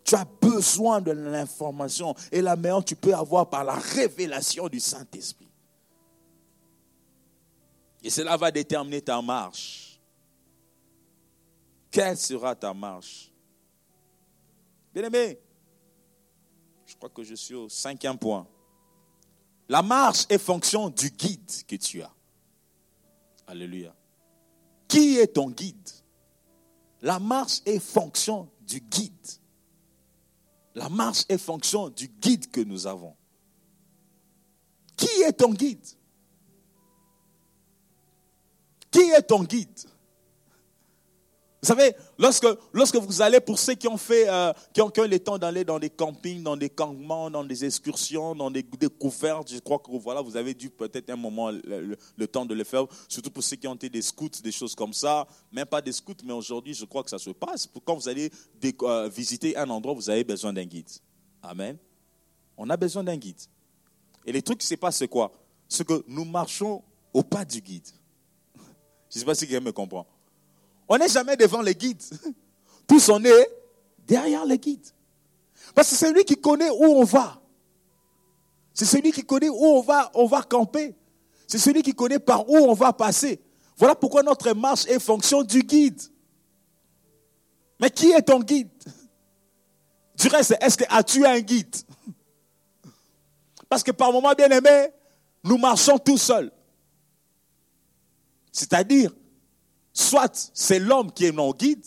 [0.03, 2.15] tu as besoin de l'information.
[2.32, 5.49] Et la meilleure, tu peux avoir par la révélation du Saint-Esprit.
[8.03, 9.99] Et cela va déterminer ta marche.
[11.91, 13.32] Quelle sera ta marche?
[14.93, 15.39] Bien-aimé,
[16.86, 18.47] je crois que je suis au cinquième point.
[19.72, 22.13] La marche est fonction du guide que tu as.
[23.47, 23.95] Alléluia.
[24.86, 25.89] Qui est ton guide?
[27.01, 29.13] La marche est fonction du guide.
[30.76, 33.15] La marche est fonction du guide que nous avons.
[34.97, 35.88] Qui est ton guide?
[38.91, 39.80] Qui est ton guide?
[41.64, 45.20] Vous savez, lorsque, lorsque vous allez, pour ceux qui ont fait, euh, qui, ont, le
[45.20, 49.59] temps d'aller dans des campings, dans des campements, dans des excursions, dans des découvertes, je
[49.59, 53.30] crois que voilà, vous avez dû peut-être un moment le, temps de le faire, surtout
[53.30, 56.16] pour ceux qui ont été des scouts, des choses comme ça, même pas des scouts,
[56.26, 57.70] mais aujourd'hui, je crois que ça se passe.
[57.86, 58.32] Quand vous allez
[58.82, 60.89] euh, visiter un endroit, vous avez besoin d'un guide.
[61.43, 61.78] Amen.
[62.57, 63.39] On a besoin d'un guide.
[64.26, 65.32] Et les trucs qui se passent, c'est quoi?
[65.70, 66.82] C'est que nous marchons
[67.14, 67.88] au pas du guide.
[69.12, 70.07] Je ne sais pas si quelqu'un me comprend.
[70.93, 72.03] On n'est jamais devant les guides.
[72.85, 73.49] Tous on est
[74.05, 74.89] derrière les guides.
[75.73, 77.41] Parce que c'est celui qui connaît où on va.
[78.73, 80.93] C'est celui qui connaît où on va, on va camper.
[81.47, 83.39] C'est celui qui connaît par où on va passer.
[83.77, 86.01] Voilà pourquoi notre marche est fonction du guide.
[87.79, 88.67] Mais qui est ton guide?
[90.17, 91.73] Du reste, est-ce que as-tu un guide?
[93.69, 94.89] Parce que par moments, bien aimé,
[95.41, 96.51] nous marchons tout seuls.
[98.51, 99.13] C'est-à-dire,
[99.93, 101.85] Soit c'est l'homme qui est mon guide,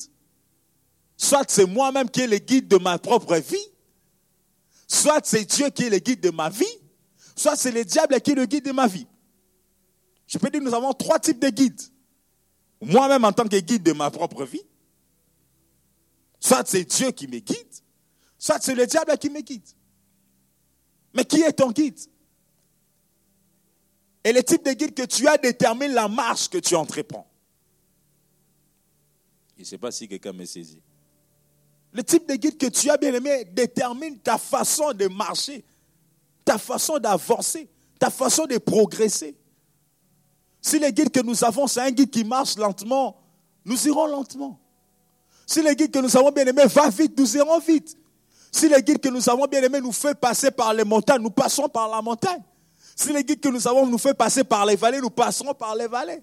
[1.16, 3.68] soit c'est moi-même qui est le guide de ma propre vie,
[4.86, 6.64] soit c'est Dieu qui est le guide de ma vie,
[7.34, 9.06] soit c'est le diable qui est le guide de ma vie.
[10.26, 11.80] Je peux dire nous avons trois types de guides.
[12.80, 14.66] Moi-même en tant que guide de ma propre vie,
[16.38, 17.74] soit c'est Dieu qui me guide,
[18.38, 19.66] soit c'est le diable qui me guide.
[21.14, 21.98] Mais qui est ton guide?
[24.24, 27.30] Et le type de guide que tu as détermine la marche que tu entreprends.
[29.56, 30.80] Je ne sais pas si quelqu'un me saisit.
[31.92, 35.64] Le type de guide que tu as bien aimé détermine ta façon de marcher,
[36.44, 39.36] ta façon d'avancer, ta façon de progresser.
[40.60, 43.16] Si le guide que nous avons, c'est un guide qui marche lentement,
[43.64, 44.58] nous irons lentement.
[45.46, 47.96] Si le guide que nous avons bien aimé va vite, nous irons vite.
[48.50, 51.30] Si le guide que nous avons bien aimé nous fait passer par les montagnes, nous
[51.30, 52.42] passons par la montagne.
[52.96, 55.74] Si le guide que nous avons nous fait passer par les vallées, nous passerons par
[55.74, 56.22] les vallées.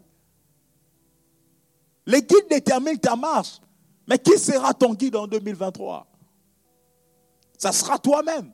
[2.06, 3.60] Les guides déterminent ta marche.
[4.08, 6.08] Mais qui sera ton guide en 2023
[7.58, 8.52] Ça sera toi-même.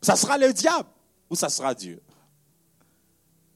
[0.00, 0.88] Ça sera le diable
[1.28, 2.00] ou ça sera Dieu?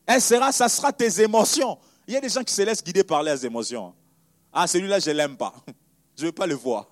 [0.07, 1.79] Elle sera, ça sera tes émotions.
[2.07, 3.95] Il y a des gens qui se laissent guider par les émotions.
[4.53, 5.55] Ah, celui-là, je ne l'aime pas.
[6.17, 6.89] Je ne veux pas le voir.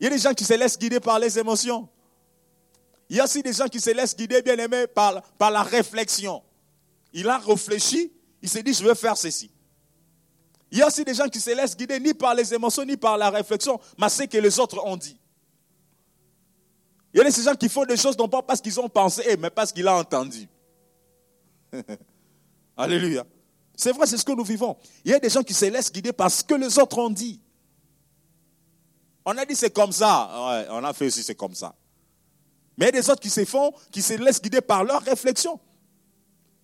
[0.00, 1.88] Il y a des gens qui se laissent guider par les émotions.
[3.08, 6.42] Il y a aussi des gens qui se laissent guider, bien aimé, par la réflexion.
[7.12, 9.50] Il a réfléchi, il s'est dit, je veux faire ceci.
[10.70, 12.96] Il y a aussi des gens qui se laissent guider ni par les émotions, ni
[12.96, 15.16] par la réflexion, mais ce que les autres ont dit.
[17.14, 19.36] Il y a des gens qui font des choses non pas parce qu'ils ont pensé,
[19.38, 20.48] mais parce qu'ils ont entendu.
[22.76, 23.24] Alléluia.
[23.74, 24.76] C'est vrai, c'est ce que nous vivons.
[25.04, 27.40] Il y a des gens qui se laissent guider parce que les autres ont dit.
[29.24, 30.30] On a dit c'est comme ça.
[30.70, 31.74] on a fait aussi c'est comme ça.
[32.76, 35.02] Mais il y a des autres qui se font, qui se laissent guider par leur
[35.02, 35.58] réflexion.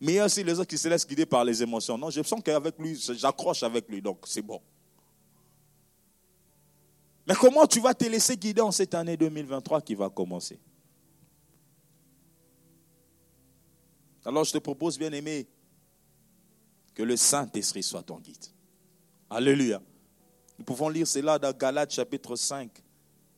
[0.05, 1.97] Mais il y a aussi les autres qui se laissent guider par les émotions.
[1.97, 4.61] Non, je sens qu'avec lui, j'accroche avec lui, donc c'est bon.
[7.25, 10.59] Mais comment tu vas te laisser guider en cette année 2023 qui va commencer?
[14.25, 15.47] Alors je te propose, bien aimé,
[16.97, 18.47] Que le Saint-Esprit soit ton guide.
[19.31, 19.81] Alléluia.
[20.59, 22.73] Nous pouvons lire cela dans Galates chapitre 5,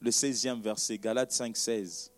[0.01, 0.97] le 16e verset.
[0.97, 2.11] Galates 5, 16.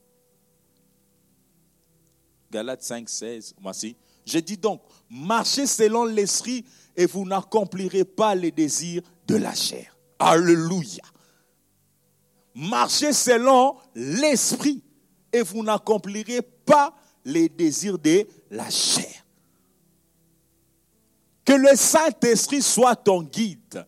[2.49, 3.57] Galates 5, 16.
[3.61, 3.97] Voici.
[4.27, 6.65] Je dis donc, marchez selon l'esprit
[6.97, 9.97] et vous n'accomplirez pas les désirs de la chair.
[10.19, 11.05] Alléluia.
[12.55, 14.83] Marchez selon l'esprit
[15.33, 19.25] et vous n'accomplirez pas les désirs de la chair.
[21.45, 23.87] Que le Saint-Esprit soit ton guide.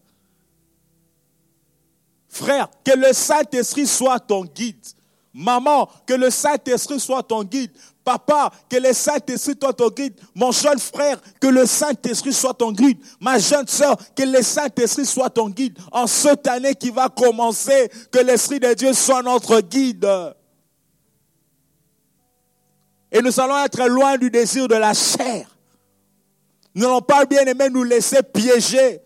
[2.28, 4.86] Frère, que le Saint-Esprit soit ton guide.
[5.32, 7.72] Maman, que le Saint-Esprit soit ton guide.
[8.08, 10.14] Papa, que le Saint-Esprit soit ton guide.
[10.34, 12.98] Mon jeune frère, que le Saint-Esprit soit ton guide.
[13.20, 15.78] Ma jeune soeur, que le Saint-Esprit soit ton guide.
[15.92, 20.08] En cette année qui va commencer, que l'Esprit de Dieu soit notre guide.
[23.12, 25.46] Et nous allons être loin du désir de la chair.
[26.74, 29.02] Nous n'allons pas bien aimé nous laisser piéger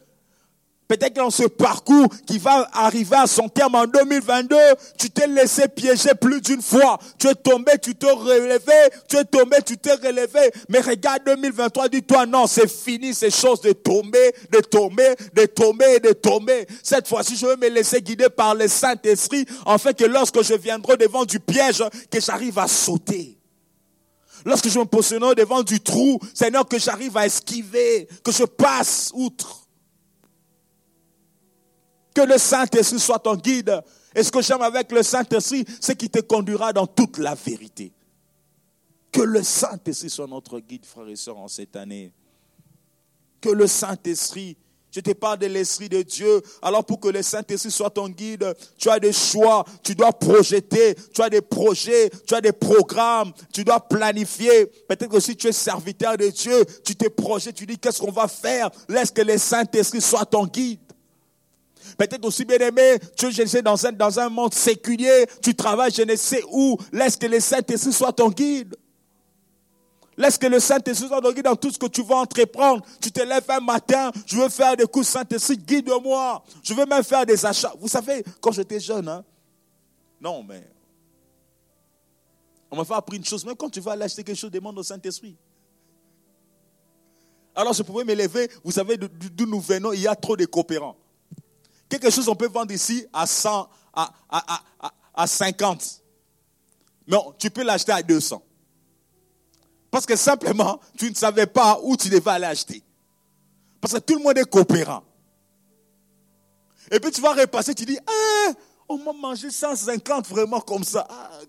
[0.92, 4.54] Peut-être que dans ce parcours qui va arriver à son terme en 2022,
[4.98, 6.98] tu t'es laissé piéger plus d'une fois.
[7.18, 10.52] Tu es tombé, tu t'es relevé, tu es tombé, tu t'es relevé.
[10.68, 15.98] Mais regarde 2023, dis-toi non, c'est fini ces choses de tomber, de tomber, de tomber
[15.98, 16.66] de tomber.
[16.82, 20.52] Cette fois-ci, je vais me laisser guider par le Saint-Esprit, en fait que lorsque je
[20.52, 23.38] viendrai devant du piège, que j'arrive à sauter.
[24.44, 29.10] Lorsque je me positionnerai devant du trou, Seigneur, que j'arrive à esquiver, que je passe
[29.14, 29.61] outre.
[32.14, 33.80] Que le Saint-Esprit soit ton guide.
[34.14, 37.92] Et ce que j'aime avec le Saint-Esprit, c'est qu'il te conduira dans toute la vérité.
[39.10, 42.12] Que le Saint-Esprit soit notre guide, frères et sœurs, en cette année.
[43.40, 44.56] Que le Saint-Esprit,
[44.90, 46.42] je te parle de l'Esprit de Dieu.
[46.60, 50.94] Alors pour que le Saint-Esprit soit ton guide, tu as des choix, tu dois projeter,
[51.14, 54.66] tu as des projets, tu as des programmes, tu dois planifier.
[54.66, 58.12] Peut-être que si tu es serviteur de Dieu, tu te projettes, tu dis qu'est-ce qu'on
[58.12, 58.70] va faire?
[58.88, 60.80] Laisse que le Saint-Esprit soit ton guide.
[61.96, 66.02] Peut-être aussi bien aimé, tu es dans un, dans un monde séculier, tu travailles je
[66.02, 66.76] ne sais où.
[66.92, 68.76] Laisse que le Saint-Esprit soit ton guide.
[70.16, 72.84] Laisse que le Saint-Esprit soit ton guide dans tout ce que tu vas entreprendre.
[73.00, 76.42] Tu te lèves un matin, je veux faire des coups Saint-Esprit, guide-moi.
[76.62, 77.72] Je veux même faire des achats.
[77.78, 79.24] Vous savez, quand j'étais jeune, hein,
[80.20, 80.62] non, mais
[82.70, 84.78] on m'a fait appris une chose, même quand tu vas aller acheter quelque chose, demande
[84.78, 85.36] au Saint-Esprit.
[87.54, 90.46] Alors je pouvais me lever, vous savez d'où nous venons, il y a trop de
[90.46, 90.96] coopérants.
[91.92, 96.02] Quelque chose on peut vendre ici à 100, à, à, à, à 50.
[97.06, 98.42] Mais tu peux l'acheter à 200.
[99.90, 102.82] Parce que simplement, tu ne savais pas où tu devais aller acheter.
[103.78, 105.04] Parce que tout le monde est coopérant.
[106.90, 108.52] Et puis tu vas repasser, tu dis, ah,
[108.88, 111.06] on m'a mangé 150 vraiment comme ça.
[111.10, 111.40] Ah.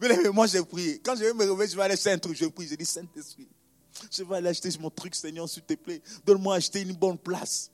[0.00, 1.00] Mais moi j'ai prié.
[1.04, 2.36] Quand je vais me réveiller, je vais aller acheter un truc.
[2.36, 3.48] Je prie, je dis, Saint-Esprit,
[4.12, 6.00] je vais aller acheter mon truc, Seigneur, s'il te plaît.
[6.24, 7.72] Donne-moi acheter une bonne place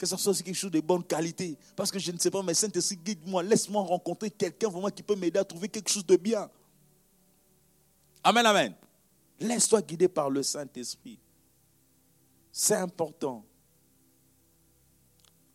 [0.00, 1.58] que ce soit quelque chose de bonne qualité.
[1.76, 5.14] Parce que je ne sais pas, mais Saint-Esprit, guide-moi, laisse-moi rencontrer quelqu'un vraiment qui peut
[5.14, 6.50] m'aider à trouver quelque chose de bien.
[8.24, 8.74] Amen, amen.
[9.38, 11.18] Laisse-toi guider par le Saint-Esprit.
[12.50, 13.44] C'est important.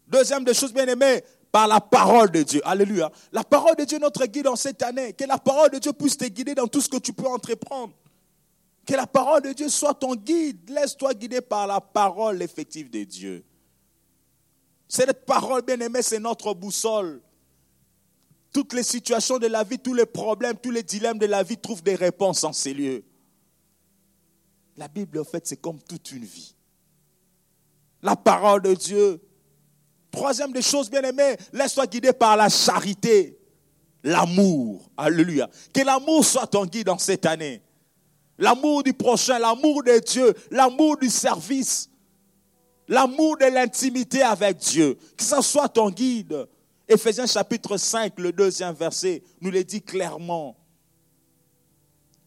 [0.08, 2.62] Deuxième des choses bien aimées, par la parole de Dieu.
[2.66, 3.12] Alléluia.
[3.32, 5.14] La parole de Dieu est notre guide en cette année.
[5.14, 7.94] Que la parole de Dieu puisse te guider dans tout ce que tu peux entreprendre.
[8.86, 10.70] Que la parole de Dieu soit ton guide.
[10.70, 13.44] Laisse-toi guider par la parole effective de Dieu.
[14.88, 17.22] Cette parole, bien aimée, c'est notre boussole.
[18.54, 21.58] Toutes les situations de la vie, tous les problèmes, tous les dilemmes de la vie
[21.58, 23.04] trouvent des réponses en ces lieux.
[24.78, 26.56] La Bible, en fait, c'est comme toute une vie.
[28.02, 29.22] La parole de Dieu.
[30.12, 33.38] Troisième des choses, bien aimées, laisse-toi guider par la charité,
[34.04, 34.90] l'amour.
[34.96, 35.50] Alléluia.
[35.74, 37.62] Que l'amour soit ton guide dans cette année.
[38.38, 41.90] L'amour du prochain, l'amour de Dieu, l'amour du service,
[42.88, 44.98] L'amour de l'intimité avec Dieu.
[45.18, 46.48] Que ce soit ton guide.
[46.88, 50.56] Éphésiens chapitre 5, le deuxième verset, nous le dit clairement.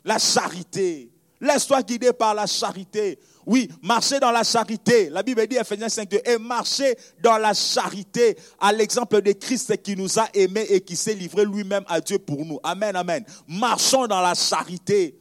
[0.05, 1.13] La charité.
[1.41, 3.19] Laisse-toi guider par la charité.
[3.47, 5.09] Oui, marcher dans la charité.
[5.11, 9.81] La Bible dit, Ephésiens 5, 2, et marcher dans la charité à l'exemple de Christ
[9.81, 12.59] qui nous a aimés et qui s'est livré lui-même à Dieu pour nous.
[12.65, 13.25] Amen, amen.
[13.47, 15.19] Marchons dans la charité.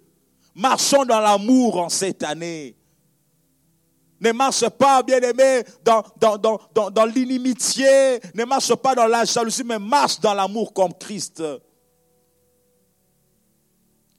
[0.56, 2.76] Marchons dans l'amour en cette année.
[4.20, 8.20] Ne marche pas, bien-aimé, dans, l'inimitié.
[8.34, 11.44] Ne marche pas dans la jalousie, mais marche dans l'amour comme Christ.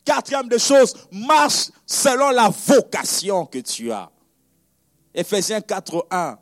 [0.04, 4.10] Quatrième des choses, marche selon la vocation que tu as.
[5.12, 6.38] Ephésiens 4, 1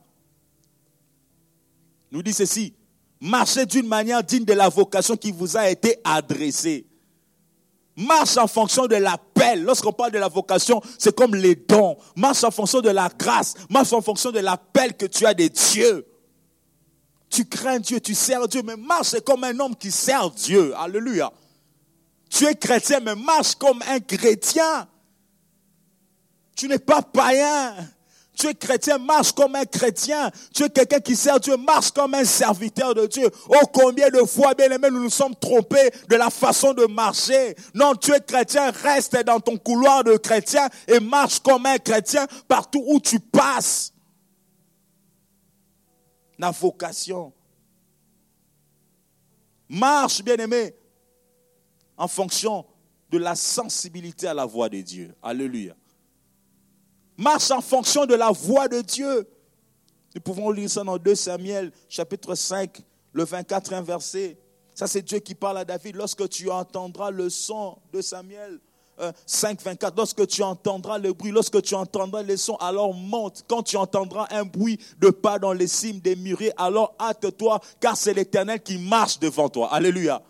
[2.17, 2.75] nous dit ceci.
[3.21, 6.87] Marchez d'une manière digne de la vocation qui vous a été adressée.
[7.97, 9.63] Marche en fonction de l'appel.
[9.65, 11.97] Lorsqu'on parle de la vocation, c'est comme les dons.
[12.15, 13.55] Marche en fonction de la grâce.
[13.71, 16.07] Marche en fonction de l'appel que tu as des dieux.
[17.31, 20.75] Tu crains Dieu, tu sers Dieu, mais marche comme un homme qui sert Dieu.
[20.77, 21.33] Alléluia.
[22.29, 24.87] Tu es chrétien, mais marche comme un chrétien.
[26.55, 27.75] Tu n'es pas païen.
[28.37, 30.31] Tu es chrétien, marche comme un chrétien.
[30.53, 33.31] Tu es quelqu'un qui sert Dieu, marche comme un serviteur de Dieu.
[33.49, 37.57] Oh, combien de fois, bien aimé, nous nous sommes trompés de la façon de marcher.
[37.75, 42.27] Non, tu es chrétien, reste dans ton couloir de chrétien et marche comme un chrétien
[42.47, 43.95] partout où tu passes.
[46.39, 47.33] La vocation.
[49.67, 50.75] Marche, bien aimé,
[51.97, 52.67] en fonction
[53.11, 55.15] de la sensibilité à la voix de Dieu.
[55.23, 55.75] Alléluia
[57.17, 59.29] marche en fonction de la voix de Dieu.
[60.15, 62.81] Nous pouvons lire ça dans 2 Samuel, chapitre 5,
[63.13, 64.39] le 24 verset.
[64.75, 65.97] Ça, c'est Dieu qui parle à David.
[65.97, 68.61] Lorsque tu entendras le son de Samuel
[69.27, 73.45] 5, euh, 24, lorsque tu entendras le bruit, lorsque tu entendras les sons, alors monte.
[73.49, 77.97] Quand tu entendras un bruit de pas dans les cimes des murets, alors hâte-toi, car
[77.97, 79.73] c'est l'Éternel qui marche devant toi.
[79.73, 80.23] Alléluia.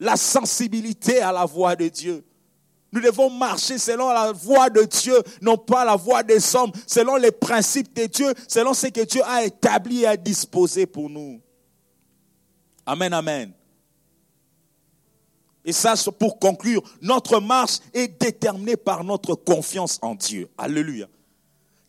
[0.00, 2.24] La sensibilité à la voix de Dieu.
[2.94, 7.16] Nous devons marcher selon la voie de Dieu, non pas la voie des hommes, selon
[7.16, 11.40] les principes de Dieu, selon ce que Dieu a établi et a disposé pour nous.
[12.86, 13.52] Amen, amen.
[15.64, 20.48] Et ça, pour conclure, notre marche est déterminée par notre confiance en Dieu.
[20.56, 21.08] Alléluia.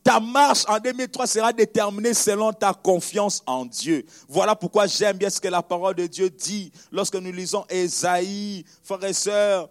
[0.04, 4.06] Ta marche en 2003 sera déterminée selon ta confiance en Dieu.
[4.28, 8.64] Voilà pourquoi j'aime bien ce que la parole de Dieu dit lorsque nous lisons Esaïe,
[8.84, 9.70] frères et sœurs,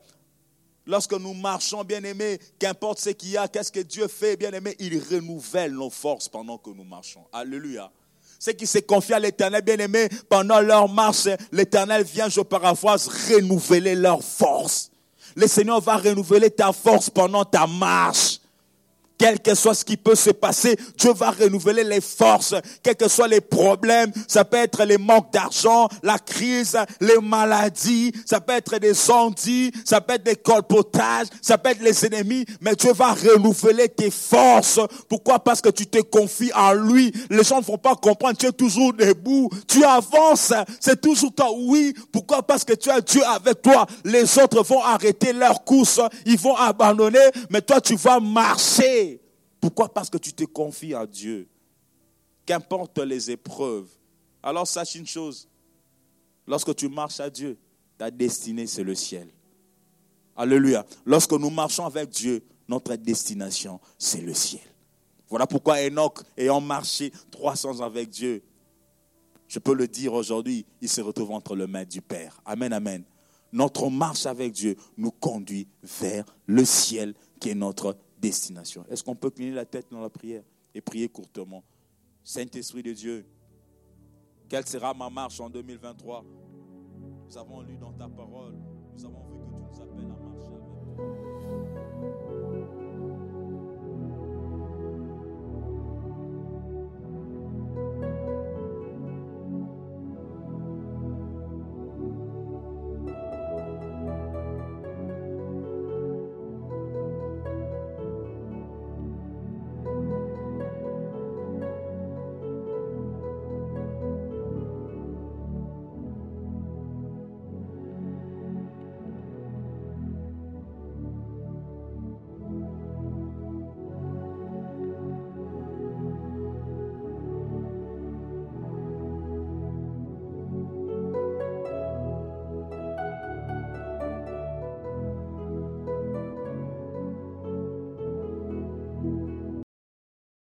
[0.87, 4.99] Lorsque nous marchons, bien-aimés, qu'importe ce qu'il y a, qu'est-ce que Dieu fait, bien-aimés, il
[4.99, 7.25] renouvelle nos forces pendant que nous marchons.
[7.33, 7.91] Alléluia.
[8.39, 13.95] Ceux qui se confient à l'éternel, bien-aimés, pendant leur marche, l'éternel vient, je paraphrase, renouveler
[13.95, 14.91] leurs forces.
[15.35, 18.41] Le Seigneur va renouveler ta force pendant ta marche.
[19.17, 23.09] Quel que soit ce qui peut se passer, Dieu va renouveler les forces, quels que
[23.09, 24.11] soient les problèmes.
[24.27, 29.71] Ça peut être les manques d'argent, la crise, les maladies, ça peut être des ondits,
[29.85, 34.11] ça peut être des colpotages, ça peut être les ennemis, mais Dieu va renouveler tes
[34.11, 34.81] forces.
[35.09, 35.39] Pourquoi?
[35.39, 37.13] Parce que tu te confies en lui.
[37.31, 41.51] Les gens ne vont pas comprendre, tu es toujours debout, tu avances, c'est toujours toi.
[41.57, 42.43] Oui, pourquoi?
[42.43, 43.87] Parce que tu as Dieu avec toi.
[44.05, 49.04] Les autres vont arrêter leur course, ils vont abandonner, mais toi tu vas marcher.
[49.65, 51.49] Pourquoi Parce que tu te confies à Dieu.
[52.45, 53.89] Qu'importe les épreuves.
[54.43, 55.49] Alors sache une chose.
[56.47, 57.57] Lorsque tu marches à Dieu,
[57.97, 59.27] ta destinée, c'est le ciel.
[60.37, 60.85] Alléluia.
[61.07, 64.61] Lorsque nous marchons avec Dieu, notre destination, c'est le ciel.
[65.31, 68.43] Voilà pourquoi Enoch, ayant marché 300 ans avec Dieu,
[69.49, 72.39] je peux le dire aujourd'hui, il se retrouve entre le mains du Père.
[72.45, 73.03] Amen, amen.
[73.51, 79.31] Notre marche avec Dieu nous conduit vers le ciel qui est notre Est-ce qu'on peut
[79.31, 80.43] cligner la tête dans la prière
[80.75, 81.63] et prier courtement?
[82.23, 83.27] Saint-Esprit de Dieu,
[84.49, 86.25] quelle sera ma marche en 2023
[87.27, 88.55] Nous avons lu dans ta parole,